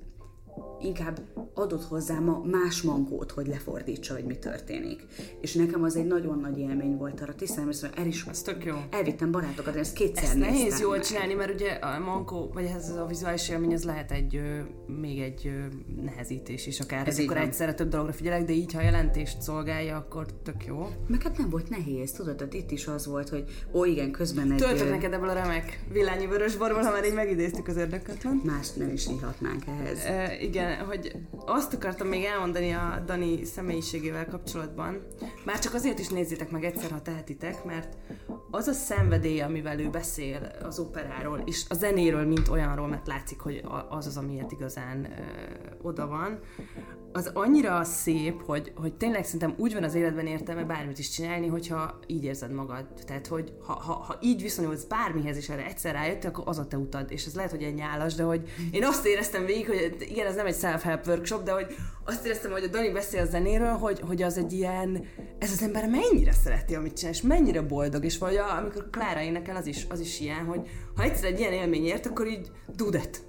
inkább 0.79 1.19
adott 1.53 1.83
hozzá 1.83 2.19
ma 2.19 2.41
más 2.51 2.81
mankót, 2.81 3.31
hogy 3.31 3.47
lefordítsa, 3.47 4.13
hogy 4.13 4.23
mi 4.25 4.35
történik. 4.37 5.05
És 5.41 5.53
nekem 5.53 5.83
az 5.83 5.95
egy 5.95 6.05
nagyon 6.05 6.39
nagy 6.39 6.57
élmény 6.59 6.97
volt 6.97 7.21
arra, 7.21 7.35
tisztelem, 7.35 7.65
hogy 7.65 7.89
el 7.95 8.07
is 8.07 8.25
Ez 8.29 8.41
tök 8.41 8.65
jó. 8.65 8.75
elvittem 8.89 9.31
barátokat, 9.31 9.75
ezt 9.75 9.93
kétszer 9.93 10.23
Ezt 10.23 10.35
nehéz 10.35 10.61
néztem 10.61 10.81
jól 10.81 10.95
meg. 10.95 11.05
csinálni, 11.05 11.33
mert 11.33 11.53
ugye 11.53 11.71
a 11.71 11.99
mankó, 11.99 12.51
vagy 12.53 12.65
ez 12.65 12.89
a 12.89 13.05
vizuális 13.05 13.49
élmény, 13.49 13.71
ez 13.71 13.83
lehet 13.83 14.11
egy, 14.11 14.41
még 15.01 15.19
egy 15.19 15.51
nehezítés 16.03 16.67
is 16.67 16.79
akár. 16.79 17.07
Ez 17.07 17.19
akkor 17.19 17.37
egyszerre 17.37 17.73
több 17.73 17.89
dologra 17.89 18.13
figyelek, 18.13 18.45
de 18.45 18.53
így, 18.53 18.73
ha 18.73 18.81
jelentést 18.81 19.41
szolgálja, 19.41 19.97
akkor 19.97 20.25
tök 20.43 20.65
jó. 20.65 20.87
Meg 21.07 21.21
hát 21.21 21.37
nem 21.37 21.49
volt 21.49 21.69
nehéz, 21.69 22.11
tudod, 22.11 22.35
tehát 22.35 22.53
itt 22.53 22.71
is 22.71 22.87
az 22.87 23.05
volt, 23.05 23.29
hogy 23.29 23.43
ó 23.73 23.85
igen, 23.85 24.11
közben 24.11 24.51
egy... 24.51 24.57
Töltök 24.57 24.89
neked 24.89 25.13
ebből 25.13 25.29
a 25.29 25.33
remek 25.33 25.79
villányi 25.91 26.27
vörösborból, 26.27 26.81
ha 26.81 26.91
már 26.91 27.05
így 27.05 27.13
megidéztük 27.13 27.67
az 27.67 27.77
érdeketlen. 27.77 28.41
Mást 28.43 28.75
nem 28.75 28.89
is 28.89 29.07
írhatnánk 29.07 29.63
ehhez. 29.67 30.03
E, 30.03 30.37
igen, 30.45 30.85
hogy 30.85 31.15
azt 31.45 31.73
akartam 31.73 32.07
még 32.07 32.23
elmondani 32.23 32.71
a 32.71 33.03
Dani 33.05 33.43
személyiségével 33.43 34.25
kapcsolatban. 34.25 35.07
Már 35.45 35.59
csak 35.59 35.73
azért 35.73 35.99
is 35.99 36.07
nézzétek 36.07 36.51
meg 36.51 36.63
egyszer, 36.63 36.91
ha 36.91 37.01
tehetitek, 37.01 37.63
mert 37.63 37.97
az 38.51 38.67
a 38.67 38.73
szenvedély, 38.73 39.41
amivel 39.41 39.79
ő 39.79 39.89
beszél 39.89 40.51
az 40.63 40.79
operáról, 40.79 41.41
és 41.45 41.65
a 41.69 41.73
zenéről, 41.73 42.25
mint 42.25 42.47
olyanról, 42.47 42.87
mert 42.87 43.07
látszik, 43.07 43.39
hogy 43.39 43.63
az 43.89 44.05
az, 44.05 44.17
amiért 44.17 44.51
igazán 44.51 45.05
ö, 45.05 45.87
oda 45.87 46.07
van, 46.07 46.39
az 47.15 47.31
annyira 47.33 47.83
szép, 47.83 48.45
hogy, 48.45 48.71
hogy 48.75 48.93
tényleg 48.93 49.25
szerintem 49.25 49.53
úgy 49.57 49.73
van 49.73 49.83
az 49.83 49.95
életben 49.95 50.27
értelme 50.27 50.63
bármit 50.63 50.99
is 50.99 51.09
csinálni, 51.09 51.47
hogyha 51.47 51.99
így 52.07 52.23
érzed 52.23 52.51
magad. 52.51 52.85
Tehát, 53.05 53.27
hogy 53.27 53.53
ha, 53.65 53.73
ha, 53.73 53.93
ha 53.93 54.17
így 54.21 54.41
viszonyulsz 54.41 54.83
bármihez, 54.83 55.37
és 55.37 55.49
erre 55.49 55.65
egyszer 55.65 55.93
rájött, 55.93 56.23
akkor 56.23 56.43
az 56.47 56.57
a 56.57 56.67
te 56.67 56.77
utad. 56.77 57.11
És 57.11 57.25
ez 57.25 57.35
lehet, 57.35 57.51
hogy 57.51 57.63
egy 57.63 57.73
nyálas, 57.73 58.13
de 58.13 58.23
hogy 58.23 58.41
én 58.71 58.83
azt 58.85 59.05
éreztem 59.05 59.45
végig, 59.45 59.67
hogy 59.67 59.95
igen, 59.99 60.27
ez 60.27 60.35
nem 60.35 60.45
egy 60.45 60.55
self-help 60.55 61.07
workshop, 61.07 61.43
de 61.43 61.51
hogy 61.51 61.75
azt 62.05 62.25
éreztem, 62.25 62.51
hogy 62.51 62.63
a 62.63 62.67
Dani 62.67 62.89
beszél 62.89 63.21
a 63.21 63.25
zenéről, 63.25 63.73
hogy, 63.73 63.99
hogy 63.99 64.21
az 64.21 64.37
egy 64.37 64.53
ilyen, 64.53 65.05
ez 65.39 65.51
az 65.51 65.61
ember 65.61 65.89
mennyire 65.89 66.31
szereti, 66.31 66.75
amit 66.75 66.97
csinál, 66.97 67.13
és 67.13 67.21
mennyire 67.21 67.61
boldog, 67.61 68.05
és 68.05 68.17
vagy 68.17 68.35
a, 68.35 68.57
amikor 68.57 68.89
Klára 68.89 69.21
énekel, 69.21 69.55
az 69.55 69.65
is, 69.65 69.85
az 69.89 69.99
is 69.99 70.19
ilyen, 70.19 70.45
hogy 70.45 70.67
ha 70.95 71.03
egyszer 71.03 71.31
egy 71.31 71.39
ilyen 71.39 71.53
élmény 71.53 71.85
ért, 71.85 72.05
akkor 72.05 72.27
így 72.27 72.51
dudet 72.75 73.23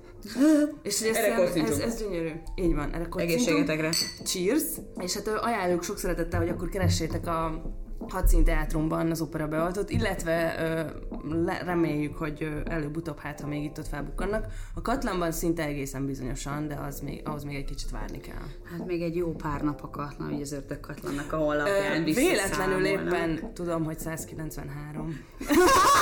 és 0.83 0.99
hogy 0.99 1.09
ez, 1.09 1.55
ez, 1.71 1.79
ez 1.79 1.99
gyönyörű. 1.99 2.31
Így 2.55 2.75
van, 2.75 2.95
erre 2.95 3.09
Egészségetekre. 3.17 3.91
Cheers. 4.25 4.65
És 4.99 5.15
hát 5.15 5.29
ajánljuk 5.29 5.83
sok 5.83 5.99
szeretettel, 5.99 6.41
hogy 6.41 6.49
akkor 6.49 6.69
keressétek 6.69 7.27
a 7.27 7.63
Hadszín 8.09 8.45
Teátrumban 8.45 9.11
az 9.11 9.21
opera 9.21 9.49
beoltott, 9.49 9.91
illetve 9.91 10.55
ö, 10.59 11.45
le, 11.45 11.63
reméljük, 11.65 12.17
hogy 12.17 12.63
előbb-utóbb 12.65 13.19
hát, 13.19 13.41
ha 13.41 13.47
még 13.47 13.65
itt 13.65 13.79
ott 13.79 13.89
felbukkannak. 13.89 14.47
A 14.75 14.83
Katlanban 14.83 15.33
szinte 15.33 15.65
egészen 15.65 16.07
bizonyosan, 16.07 16.69
de 16.69 16.75
az 16.75 17.01
még, 17.01 17.23
ahhoz 17.25 17.45
még 17.45 17.57
egy 17.57 17.65
kicsit 17.65 17.91
várni 17.91 18.21
kell. 18.21 18.47
Hát 18.71 18.87
még 18.87 19.03
egy 19.03 19.17
jó 19.17 19.33
pár 19.33 19.63
nap 19.63 19.83
a 19.83 19.91
Katlan, 19.91 20.33
hogy 20.33 20.41
az 20.41 20.53
ördög 20.53 20.81
Katlannak 20.81 21.33
a 21.33 21.37
honlapján 21.37 22.05
Véletlenül 22.05 22.85
éppen 22.85 23.53
tudom, 23.55 23.85
hogy 23.85 23.99
193. 23.99 25.25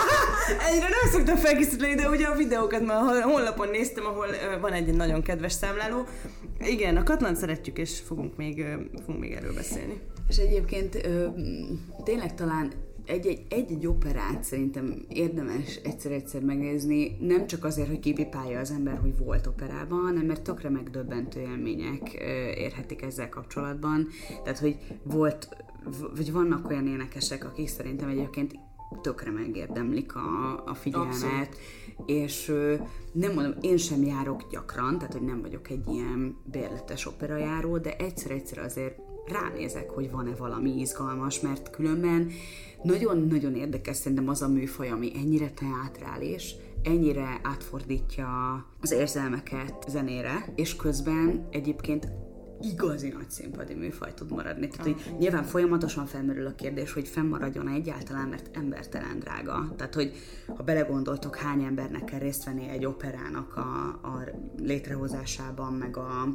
Egyre 0.49 0.89
nem 0.89 1.11
szoktam 1.11 1.37
felkészíteni, 1.37 1.95
de 1.95 2.09
ugye 2.09 2.27
a 2.27 2.37
videókat 2.37 2.87
már 2.87 3.03
a 3.03 3.23
honlapon 3.23 3.69
néztem, 3.69 4.07
ahol 4.07 4.27
van 4.61 4.73
egy 4.73 4.95
nagyon 4.95 5.23
kedves 5.23 5.53
számláló. 5.53 6.07
Igen, 6.61 6.97
a 6.97 7.03
Katlan 7.03 7.35
szeretjük, 7.35 7.79
és 7.79 8.01
fogunk 8.01 8.37
még, 8.37 8.65
fogunk 9.05 9.21
még 9.21 9.33
erről 9.33 9.55
beszélni. 9.55 10.01
És 10.29 10.37
egyébként 10.37 11.09
tényleg 12.05 12.35
talán 12.35 12.73
egy-egy, 13.07 13.47
egy-egy 13.49 13.87
operát 13.87 14.45
szerintem 14.45 15.05
érdemes 15.09 15.81
egyszer-egyszer 15.85 16.43
megnézni, 16.43 17.17
nem 17.21 17.47
csak 17.47 17.65
azért, 17.65 17.89
hogy 17.89 18.01
kipipálja 18.01 18.59
az 18.59 18.71
ember, 18.71 18.99
hogy 18.99 19.19
volt 19.19 19.47
operában, 19.47 20.01
hanem 20.01 20.27
mert 20.27 20.43
tökre 20.43 20.71
megdöbbentő 20.71 21.41
élmények 21.41 22.13
érhetik 22.57 23.03
ezzel 23.03 23.29
kapcsolatban. 23.29 24.09
Tehát, 24.43 24.59
hogy 24.59 24.77
volt, 25.03 25.49
vagy 26.17 26.33
vannak 26.33 26.69
olyan 26.69 26.87
énekesek, 26.87 27.45
akik 27.45 27.69
szerintem 27.69 28.09
egyébként 28.09 28.53
tökre 29.01 29.31
megérdemlik 29.31 30.15
a, 30.15 30.63
a 30.67 30.75
figyelmet, 30.75 31.13
Abszolút. 31.13 31.49
és 32.07 32.53
nem 33.13 33.33
mondom, 33.33 33.55
én 33.61 33.77
sem 33.77 34.03
járok 34.03 34.51
gyakran, 34.51 34.99
tehát 34.99 35.13
hogy 35.13 35.23
nem 35.25 35.41
vagyok 35.41 35.71
egy 35.71 35.89
ilyen 35.89 36.37
bérletes 36.45 37.07
operajáró, 37.07 37.79
de 37.79 37.97
egyszer-egyszer 37.97 38.59
azért 38.59 38.99
ránézek, 39.27 39.91
hogy 39.91 40.11
van-e 40.11 40.35
valami 40.35 40.81
izgalmas, 40.81 41.41
mert 41.41 41.71
különben 41.71 42.31
nagyon-nagyon 42.83 43.55
érdekes 43.55 43.97
szerintem 43.97 44.29
az 44.29 44.43
a 44.43 44.49
műfaj, 44.49 44.91
ami 44.91 45.13
ennyire 45.17 45.51
teátrális, 45.51 46.55
ennyire 46.83 47.41
átfordítja 47.43 48.29
az 48.81 48.93
érzelmeket 48.93 49.85
zenére, 49.89 50.53
és 50.55 50.77
közben 50.77 51.49
egyébként 51.51 52.09
igazi 52.65 53.09
nagy 53.09 53.31
színpadi 53.31 53.75
műfaj 53.75 54.15
tud 54.15 54.31
maradni. 54.31 54.69
Tehát, 54.69 54.87
hogy 54.87 55.17
nyilván 55.19 55.45
folyamatosan 55.45 56.07
felmerül 56.07 56.47
a 56.47 56.55
kérdés, 56.55 56.93
hogy 56.93 57.09
fennmaradjon 57.09 57.69
egyáltalán, 57.69 58.29
mert 58.29 58.57
embertelen 58.57 59.19
drága. 59.19 59.73
Tehát, 59.77 59.95
hogy 59.95 60.13
ha 60.57 60.63
belegondoltok, 60.63 61.37
hány 61.37 61.63
embernek 61.63 62.05
kell 62.05 62.19
részt 62.19 62.45
venni 62.45 62.69
egy 62.69 62.85
operának 62.85 63.57
a, 63.57 63.61
a 64.03 64.25
létrehozásában, 64.57 65.73
meg 65.73 65.97
a 65.97 66.29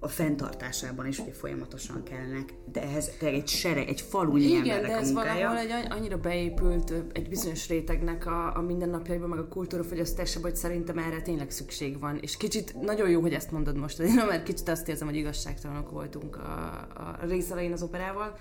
a 0.00 0.08
fenntartásában 0.08 1.06
is 1.06 1.18
hogy 1.18 1.32
folyamatosan 1.32 2.02
kellnek, 2.02 2.54
de 2.72 2.82
ehhez 2.82 3.10
tényleg 3.18 3.40
egy 3.40 3.48
sereg, 3.48 3.88
egy 3.88 4.00
falu 4.00 4.36
Igen, 4.36 4.82
de 4.82 4.96
ez 4.96 5.12
valahol 5.12 5.56
egy 5.56 5.86
annyira 5.88 6.18
beépült 6.18 6.92
egy 7.12 7.28
bizonyos 7.28 7.68
rétegnek 7.68 8.26
a, 8.26 8.56
a 8.56 8.60
mindennapjaiban, 8.60 9.28
meg 9.28 9.38
a 9.38 9.48
kultúrafogyasztásában, 9.48 10.50
hogy 10.50 10.58
szerintem 10.58 10.98
erre 10.98 11.20
tényleg 11.20 11.50
szükség 11.50 11.98
van. 11.98 12.18
És 12.20 12.36
kicsit 12.36 12.80
nagyon 12.80 13.10
jó, 13.10 13.20
hogy 13.20 13.32
ezt 13.32 13.50
mondod 13.50 13.76
most, 13.76 13.98
én 13.98 14.14
mert 14.28 14.42
kicsit 14.42 14.68
azt 14.68 14.88
érzem, 14.88 15.06
hogy 15.08 15.16
igazságtalanok 15.16 15.90
voltunk 15.90 16.36
a, 16.36 16.86
a 16.94 17.26
részelején 17.26 17.72
az 17.72 17.82
operával, 17.82 18.38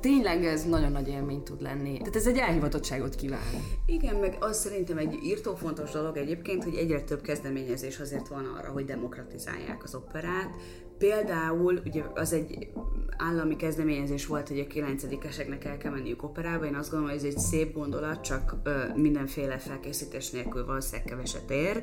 tényleg 0.00 0.44
ez 0.44 0.64
nagyon 0.64 0.92
nagy 0.92 1.08
élmény 1.08 1.42
tud 1.42 1.62
lenni. 1.62 1.98
Tehát 1.98 2.16
ez 2.16 2.26
egy 2.26 2.38
elhivatottságot 2.38 3.14
kíván. 3.14 3.40
Igen, 3.86 4.16
meg 4.16 4.36
az 4.40 4.58
szerintem 4.58 4.98
egy 4.98 5.18
írtó 5.22 5.54
fontos 5.54 5.90
dolog 5.90 6.16
egyébként, 6.16 6.64
hogy 6.64 6.74
egyre 6.74 7.02
több 7.02 7.20
kezdeményezés 7.20 7.98
azért 7.98 8.28
van 8.28 8.44
arra, 8.58 8.70
hogy 8.70 8.84
demokratizálják 8.84 9.82
az 9.82 9.94
operát. 9.94 10.50
Például, 10.98 11.80
ugye 11.84 12.02
az 12.14 12.32
egy 12.32 12.68
állami 13.16 13.56
kezdeményezés 13.56 14.26
volt, 14.26 14.48
hogy 14.48 14.58
a 14.58 14.66
kilencedikeseknek 14.66 15.64
el 15.64 15.76
kell 15.76 15.92
menniük 15.92 16.22
operába. 16.22 16.64
Én 16.64 16.74
azt 16.74 16.90
gondolom, 16.90 17.14
hogy 17.14 17.26
ez 17.26 17.34
egy 17.34 17.38
szép 17.38 17.74
gondolat, 17.74 18.20
csak 18.20 18.54
ö, 18.62 18.70
mindenféle 18.94 19.58
felkészítés 19.58 20.30
nélkül 20.30 20.66
valószínűleg 20.66 21.06
keveset 21.06 21.50
ér. 21.50 21.82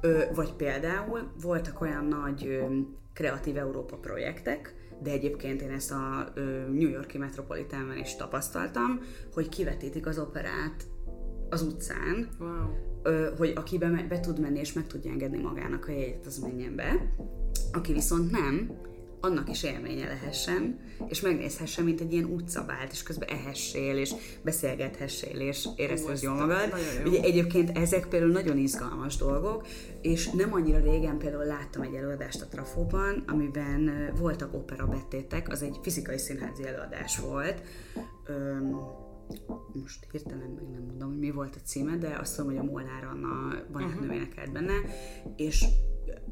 Ö, 0.00 0.22
vagy 0.34 0.52
például 0.52 1.30
voltak 1.42 1.80
olyan 1.80 2.04
nagy 2.04 2.46
ö, 2.46 2.76
kreatív 3.12 3.56
Európa 3.56 3.96
projektek, 3.96 4.74
de 5.02 5.10
egyébként 5.10 5.62
én 5.62 5.70
ezt 5.70 5.92
a 5.92 6.32
New 6.72 6.88
Yorki 6.88 7.18
Metropolitanben 7.18 7.98
is 7.98 8.16
tapasztaltam, 8.16 9.00
hogy 9.32 9.48
kivetítik 9.48 10.06
az 10.06 10.18
operát 10.18 10.84
az 11.50 11.62
utcán, 11.62 12.28
wow. 12.38 13.36
hogy 13.36 13.52
aki 13.56 13.78
be, 13.78 14.06
be 14.08 14.20
tud 14.20 14.40
menni 14.40 14.58
és 14.58 14.72
meg 14.72 14.86
tudja 14.86 15.10
engedni 15.10 15.38
magának 15.42 15.88
a 15.88 15.92
jegyet, 15.92 16.26
az 16.26 16.38
menjen 16.38 16.74
be. 16.74 17.14
Aki 17.72 17.92
viszont 17.92 18.30
nem, 18.30 18.70
annak 19.20 19.50
is 19.50 19.62
élménye 19.62 20.06
lehessen, 20.06 20.78
és 21.08 21.20
megnézhessen, 21.20 21.84
mint 21.84 22.00
egy 22.00 22.12
ilyen 22.12 22.24
utcabált, 22.24 22.92
és 22.92 23.02
közben 23.02 23.28
ehessél, 23.28 23.96
és 23.96 24.12
beszélgethessél, 24.42 25.40
és 25.40 25.68
érezd 25.76 26.22
jól 26.22 26.34
magad. 26.34 26.74
Ugye 27.04 27.20
egyébként 27.22 27.78
ezek 27.78 28.06
például 28.06 28.32
nagyon 28.32 28.58
izgalmas 28.58 29.16
dolgok, 29.16 29.66
és 30.02 30.30
nem 30.30 30.52
annyira 30.52 30.78
régen 30.78 31.18
például 31.18 31.44
láttam 31.44 31.82
egy 31.82 31.94
előadást 31.94 32.42
a 32.42 32.46
Trafóban, 32.46 33.24
amiben 33.26 34.12
voltak 34.18 34.54
opera 34.54 34.86
betétek, 34.86 35.48
az 35.48 35.62
egy 35.62 35.76
fizikai 35.82 36.18
színházi 36.18 36.66
előadás 36.66 37.18
volt, 37.18 37.62
Öm, 38.26 38.76
most 39.72 40.06
hirtelen 40.10 40.50
meg 40.50 40.70
nem 40.70 40.82
mondom, 40.82 41.08
hogy 41.08 41.18
mi 41.18 41.30
volt 41.30 41.56
a 41.56 41.60
címe, 41.64 41.96
de 41.96 42.16
azt 42.20 42.36
tudom, 42.36 42.50
hogy 42.50 42.60
a 42.60 42.70
Molnár 42.70 43.04
Anna 43.04 43.62
barátnő 43.72 44.00
uh-huh. 44.00 44.14
énekelt 44.14 44.52
benne, 44.52 44.72
és 45.36 45.64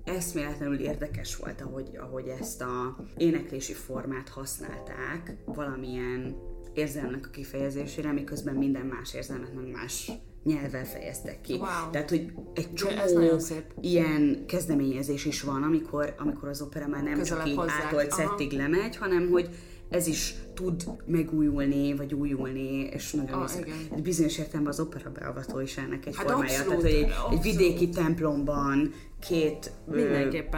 eszméletlenül 0.04 0.78
érdekes 0.78 1.36
volt, 1.36 1.60
ahogy, 1.60 1.96
ahogy 2.00 2.28
ezt 2.28 2.62
a 2.62 2.96
éneklési 3.16 3.72
formát 3.72 4.28
használták 4.28 5.36
valamilyen 5.44 6.36
érzelmek 6.74 7.26
a 7.26 7.30
kifejezésére, 7.30 8.12
miközben 8.12 8.54
minden 8.54 8.86
más 8.86 9.14
érzelmet 9.14 9.54
meg 9.54 9.70
más 9.70 10.12
nyelvvel 10.44 10.84
fejeztek 10.84 11.40
ki. 11.40 11.52
Wow. 11.52 11.90
Tehát, 11.90 12.08
hogy 12.08 12.32
egy 12.54 12.72
csomó 12.72 13.38
ilyen 13.80 14.44
kezdeményezés 14.46 15.24
is 15.24 15.42
van, 15.42 15.62
amikor, 15.62 16.14
amikor 16.18 16.48
az 16.48 16.60
opera 16.60 16.86
már 16.86 17.02
nem 17.02 17.18
Közelebb 17.18 17.44
csak 17.44 17.52
így 17.52 17.58
átolt 17.84 18.10
szettig 18.10 18.52
lemegy, 18.52 18.96
hanem 18.96 19.28
hogy 19.30 19.48
ez 19.88 20.06
is 20.06 20.34
tud 20.58 20.84
megújulni, 21.06 21.94
vagy 21.94 22.14
újulni, 22.14 22.88
és 22.92 23.12
nagyon 23.12 23.42
ah, 23.42 23.50
egy 23.94 24.02
bizonyos 24.02 24.38
értelemben 24.38 24.72
az 24.72 24.80
opera 24.80 25.10
beavató 25.10 25.60
is 25.60 25.76
ennek 25.76 26.06
egy 26.06 26.16
hát 26.16 26.30
formája. 26.30 26.58
Abszolút, 26.58 26.82
Tehát, 26.82 26.96
hogy 26.96 27.08
egy, 27.30 27.38
egy 27.38 27.42
vidéki 27.42 27.88
templomban 27.88 28.92
két 29.20 29.72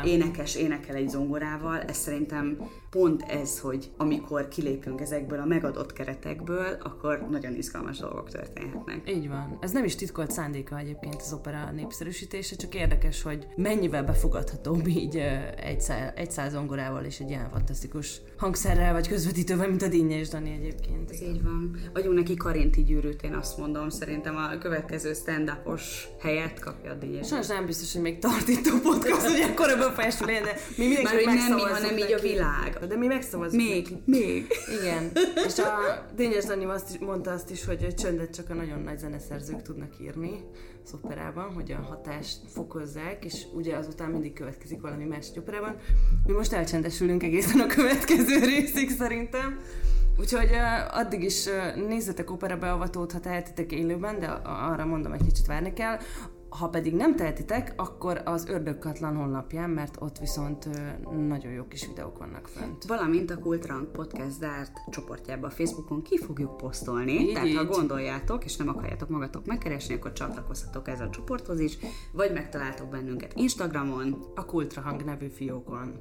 énekes 0.05 0.55
énekel 0.55 0.95
egy 0.95 1.09
zongorával, 1.09 1.81
ez 1.81 1.97
szerintem 1.97 2.59
pont 2.91 3.23
ez, 3.23 3.61
hogy 3.61 3.91
amikor 3.97 4.49
kilépünk 4.49 5.01
ezekből 5.01 5.39
a 5.39 5.45
megadott 5.45 5.93
keretekből, 5.93 6.79
akkor 6.83 7.27
nagyon 7.31 7.55
izgalmas 7.55 7.99
dolgok 7.99 8.31
történhetnek. 8.31 9.11
Így 9.11 9.29
van. 9.29 9.59
Ez 9.61 9.71
nem 9.71 9.85
is 9.85 9.95
titkolt 9.95 10.31
szándéka 10.31 10.79
egyébként 10.79 11.21
az 11.21 11.33
opera 11.33 11.71
népszerűsítése, 11.71 12.57
csak 12.57 12.75
érdekes, 12.75 13.23
hogy 13.23 13.47
mennyivel 13.57 14.05
befogadhatóbb 14.05 14.87
így 14.87 15.17
egy, 15.57 15.81
szá, 15.81 16.13
egy 16.17 16.31
száz 16.31 16.53
zongorával 16.53 17.05
és 17.05 17.21
egy 17.21 17.29
ilyen 17.29 17.49
fantasztikus 17.51 18.21
hangszerrel 18.37 18.93
vagy 18.93 19.09
közvetítővel, 19.09 19.69
mint 19.69 19.83
a 19.83 19.89
Dinnye 19.91 20.19
és 20.19 20.29
Dani 20.29 20.51
egyébként. 20.51 21.11
Ez 21.11 21.23
így 21.23 21.43
van. 21.43 21.81
Adjunk 21.95 22.17
neki 22.17 22.37
karinti 22.37 22.83
gyűrűt, 22.83 23.23
én 23.23 23.35
azt 23.35 23.59
mondom. 23.59 23.89
Szerintem 23.89 24.37
a 24.37 24.59
következő 24.59 25.13
stand 25.13 25.53
helyet 26.21 26.59
kapja 26.59 26.91
a 26.91 26.95
Dinnye. 26.95 27.23
Sajnos 27.23 27.47
nem 27.47 27.67
biztos, 27.67 27.93
hogy 27.93 28.03
még 28.03 28.19
tart 28.19 28.49
itt 28.49 28.67
a 28.67 28.81
podcast, 28.83 29.27
hogy 29.27 29.41
akkor 29.41 29.69
ebben 29.69 29.93
legyen, 30.21 30.43
de 30.43 30.57
mi 30.77 30.87
mindenki 30.87 31.25
nem 31.25 31.55
mi, 31.55 31.61
hanem 31.61 31.97
így 31.97 32.13
a 32.13 32.21
világ. 32.21 32.79
De 32.89 32.97
mi 32.97 33.07
megszavazunk 33.07 33.63
Még, 33.63 33.83
neki. 33.83 34.03
még. 34.05 34.47
Igen. 34.81 35.11
És 35.47 35.59
a 35.59 36.07
Dényes 36.17 36.45
Dani 36.45 36.65
azt 36.65 36.91
is, 36.91 36.99
mondta 36.99 37.31
azt 37.31 37.51
is, 37.51 37.65
hogy 37.65 37.95
csöndet 37.95 38.35
csak 38.35 38.51
a 38.51 38.55
nagyon 38.55 38.81
nagy 38.81 38.99
zeneszerzők 38.99 39.63
tudnak 39.63 39.93
írni 40.01 40.45
az 40.93 40.99
operában, 41.03 41.53
hogy 41.55 41.73
a 41.73 41.87
hatást 41.89 42.39
fokozzák, 42.47 43.25
és 43.25 43.47
ugye 43.55 43.77
azután 43.77 44.11
mindig 44.11 44.33
következik 44.33 44.81
valami 44.81 45.05
más 45.05 45.29
egy 45.31 45.39
operában. 45.39 45.77
Mi 46.27 46.33
most 46.33 46.53
elcsendesülünk 46.53 47.23
egészen 47.23 47.61
a 47.61 47.67
következő 47.67 48.45
részig 48.55 48.91
szerintem. 48.91 49.59
Úgyhogy 50.19 50.51
uh, 50.51 50.99
addig 50.99 51.23
is 51.23 51.47
uh, 51.47 51.87
nézzetek 51.87 52.31
opera 52.31 52.57
beavatót, 52.57 53.13
ha 53.13 53.21
tehetitek 53.21 53.73
élőben, 53.73 54.19
de 54.19 54.27
arra 54.45 54.87
mondom, 54.87 55.13
egy 55.13 55.25
kicsit 55.25 55.47
várni 55.47 55.73
kell. 55.73 55.99
Ha 56.51 56.69
pedig 56.69 56.95
nem 56.95 57.17
tehetitek, 57.17 57.73
akkor 57.77 58.23
az 58.25 58.49
Ördögkatlan 58.49 59.17
honlapján, 59.17 59.71
mert 59.71 59.97
ott 59.99 60.19
viszont 60.19 60.69
nagyon 61.29 61.53
jó 61.53 61.65
kis 61.65 61.87
videók 61.87 62.19
vannak 62.19 62.49
fönt. 62.49 62.85
Valamint 62.85 63.31
a 63.31 63.39
Kultrang 63.39 63.91
Podcast 63.91 64.31
zárt 64.31 64.73
csoportjába 64.91 65.47
a 65.47 65.51
Facebookon 65.51 66.03
ki 66.03 66.19
fogjuk 66.19 66.57
posztolni, 66.57 67.13
így, 67.13 67.33
tehát 67.33 67.49
így. 67.49 67.57
ha 67.57 67.65
gondoljátok, 67.65 68.45
és 68.45 68.57
nem 68.57 68.69
akarjátok 68.69 69.09
magatok 69.09 69.47
megkeresni, 69.47 69.95
akkor 69.95 70.13
csatlakozhatok 70.13 70.89
ez 70.89 71.01
a 71.01 71.11
csoporthoz 71.11 71.61
is, 71.61 71.79
vagy 72.13 72.33
megtaláltok 72.33 72.89
bennünket 72.89 73.33
Instagramon, 73.35 74.17
a 74.35 74.45
Kultrahang 74.45 75.05
nevű 75.05 75.29
fiókon. 75.29 76.01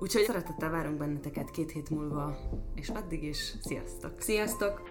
Úgyhogy 0.00 0.22
szeretettel 0.22 0.70
várunk 0.70 0.98
benneteket 0.98 1.50
két 1.50 1.70
hét 1.70 1.90
múlva, 1.90 2.36
és 2.74 2.88
addig 2.88 3.22
is 3.22 3.54
sziasztok! 3.62 4.12
Sziasztok! 4.18 4.82